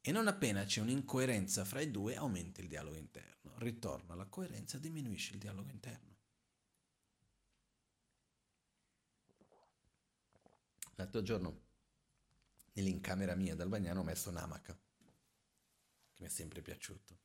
[0.00, 3.58] E non appena c'è un'incoerenza fra i due, aumenta il dialogo interno.
[3.58, 6.14] Ritorno alla coerenza, diminuisce il dialogo interno.
[10.94, 11.63] L'altro giorno
[12.74, 14.78] nell'incamera mia dal bagnano ho messo un'amaca,
[16.12, 17.18] che mi è sempre piaciuto.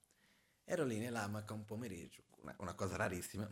[0.63, 3.47] Ero lì nell'amaca un pomeriggio, una, una cosa rarissima.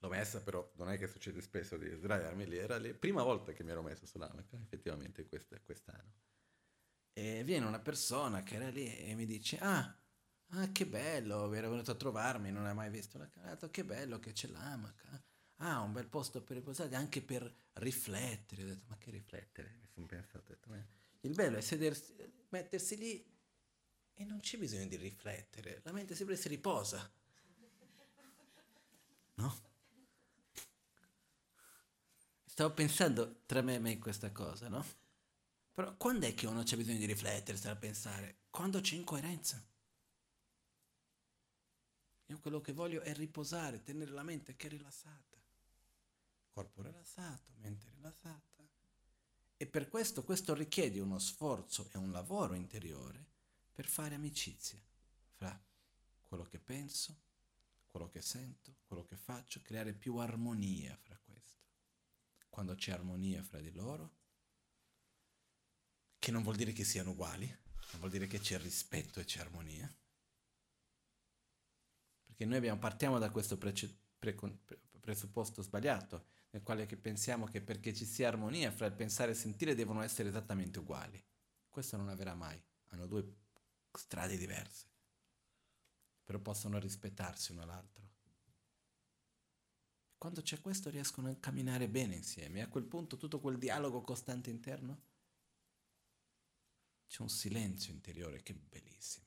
[0.00, 3.52] L'ho messa però, non è che succede spesso di sdraiarmi lì, era la prima volta
[3.52, 6.12] che mi ero messo sull'amaca, effettivamente quest, quest'anno.
[7.12, 9.98] E viene una persona che era lì e mi dice, ah,
[10.50, 14.20] ah che bello, era venuto a trovarmi, non hai mai visto la carata, che bello
[14.20, 15.20] che c'è l'amaca
[15.58, 18.62] ah, un bel posto per riposare, anche per riflettere.
[18.62, 19.76] Ho detto, ma che riflettere?
[19.80, 20.68] Mi sono pensato, detto,
[21.20, 22.14] il bello è sedersi,
[22.50, 23.36] mettersi lì
[24.14, 27.10] e non c'è bisogno di riflettere, la mente sempre si riposa.
[29.34, 29.66] No?
[32.44, 34.84] Stavo pensando tra me e me questa cosa, no?
[35.72, 38.38] Però quando è che uno c'è bisogno di riflettere, stare a pensare?
[38.50, 39.64] Quando c'è incoerenza.
[42.26, 45.27] Io quello che voglio è riposare, tenere la mente che è rilassata.
[46.58, 48.68] Corpo rilassato, mente rilassata.
[49.56, 53.24] E per questo questo richiede uno sforzo e un lavoro interiore
[53.72, 54.76] per fare amicizia
[55.36, 55.56] fra
[56.24, 57.16] quello che penso,
[57.86, 61.62] quello che sento, quello che faccio, creare più armonia fra questo.
[62.48, 64.16] Quando c'è armonia fra di loro,
[66.18, 67.46] che non vuol dire che siano uguali,
[67.92, 69.96] ma vuol dire che c'è rispetto e c'è armonia.
[72.24, 74.36] Perché noi abbiamo, partiamo da questo prece, pre,
[74.98, 79.40] presupposto sbagliato, nel quale pensiamo che perché ci sia armonia fra il pensare e il
[79.40, 81.22] sentire devono essere esattamente uguali.
[81.68, 83.36] Questo non avverrà mai, hanno due
[83.92, 84.86] strade diverse,
[86.24, 88.06] però possono rispettarsi uno all'altro.
[90.16, 94.00] Quando c'è questo riescono a camminare bene insieme e a quel punto tutto quel dialogo
[94.00, 95.02] costante interno
[97.06, 99.26] c'è un silenzio interiore che è bellissimo.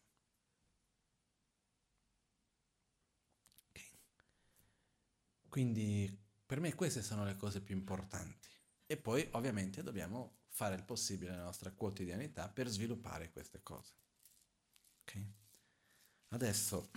[5.47, 6.17] Quindi
[6.51, 8.49] per me queste sono le cose più importanti.
[8.85, 13.93] E poi ovviamente dobbiamo fare il possibile nella nostra quotidianità per sviluppare queste cose.
[15.03, 15.25] Okay?
[16.27, 16.89] Adesso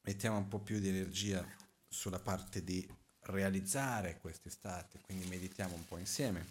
[0.00, 1.46] mettiamo un po' più di energia
[1.86, 2.84] sulla parte di
[3.20, 6.44] realizzare questi stati, quindi meditiamo un po' insieme.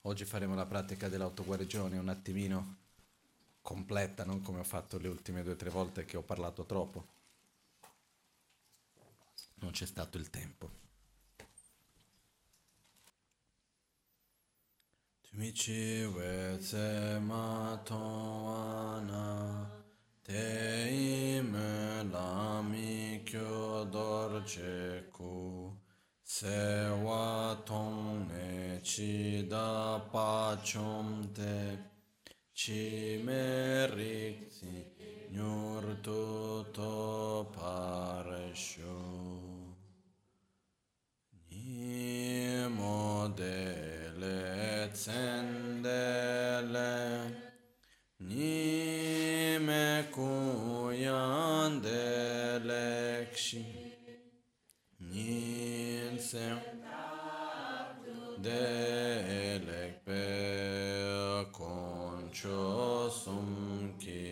[0.00, 2.76] Oggi faremo la pratica dell'autoguarigione un attimino
[3.60, 7.11] completa, non come ho fatto le ultime due o tre volte che ho parlato troppo.
[9.62, 10.68] Non c'è stato il tempo.
[15.20, 19.70] Tumici weze ma towana
[20.20, 25.72] te ime lami kyo dorje ku
[26.22, 31.78] se wa tong ne chi da pa chom te
[32.52, 34.74] chi me rik si
[35.30, 39.51] nyur tu to pare shu
[41.72, 43.58] ni mo de
[44.20, 44.38] le
[44.92, 46.92] tsendele
[48.28, 48.60] ni
[49.66, 49.84] me
[50.14, 52.04] kuyan de
[52.68, 53.62] lekshi
[55.10, 56.58] Nilsen
[58.44, 60.24] Delek pe
[61.58, 62.62] concio
[63.20, 63.48] sum
[64.00, 64.22] ki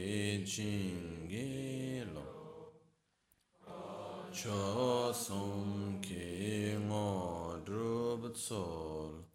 [8.30, 9.28] drub tsol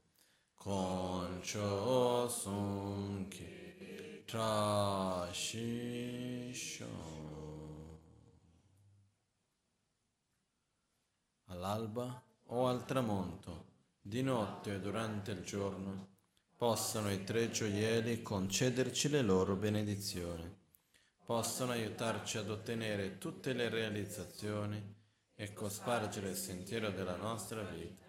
[0.54, 2.28] Concio
[3.30, 5.04] ki trashisho
[11.48, 13.66] all'alba o al tramonto,
[14.02, 16.14] di notte o durante il giorno,
[16.58, 20.52] possano i tre gioielli concederci le loro benedizioni,
[21.24, 24.82] possano aiutarci ad ottenere tutte le realizzazioni
[25.36, 28.05] e cospargere il sentiero della nostra vita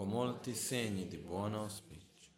[0.00, 2.30] con molti segni di buon auspicio.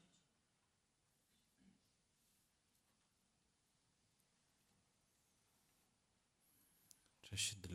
[7.30, 7.70] Rashid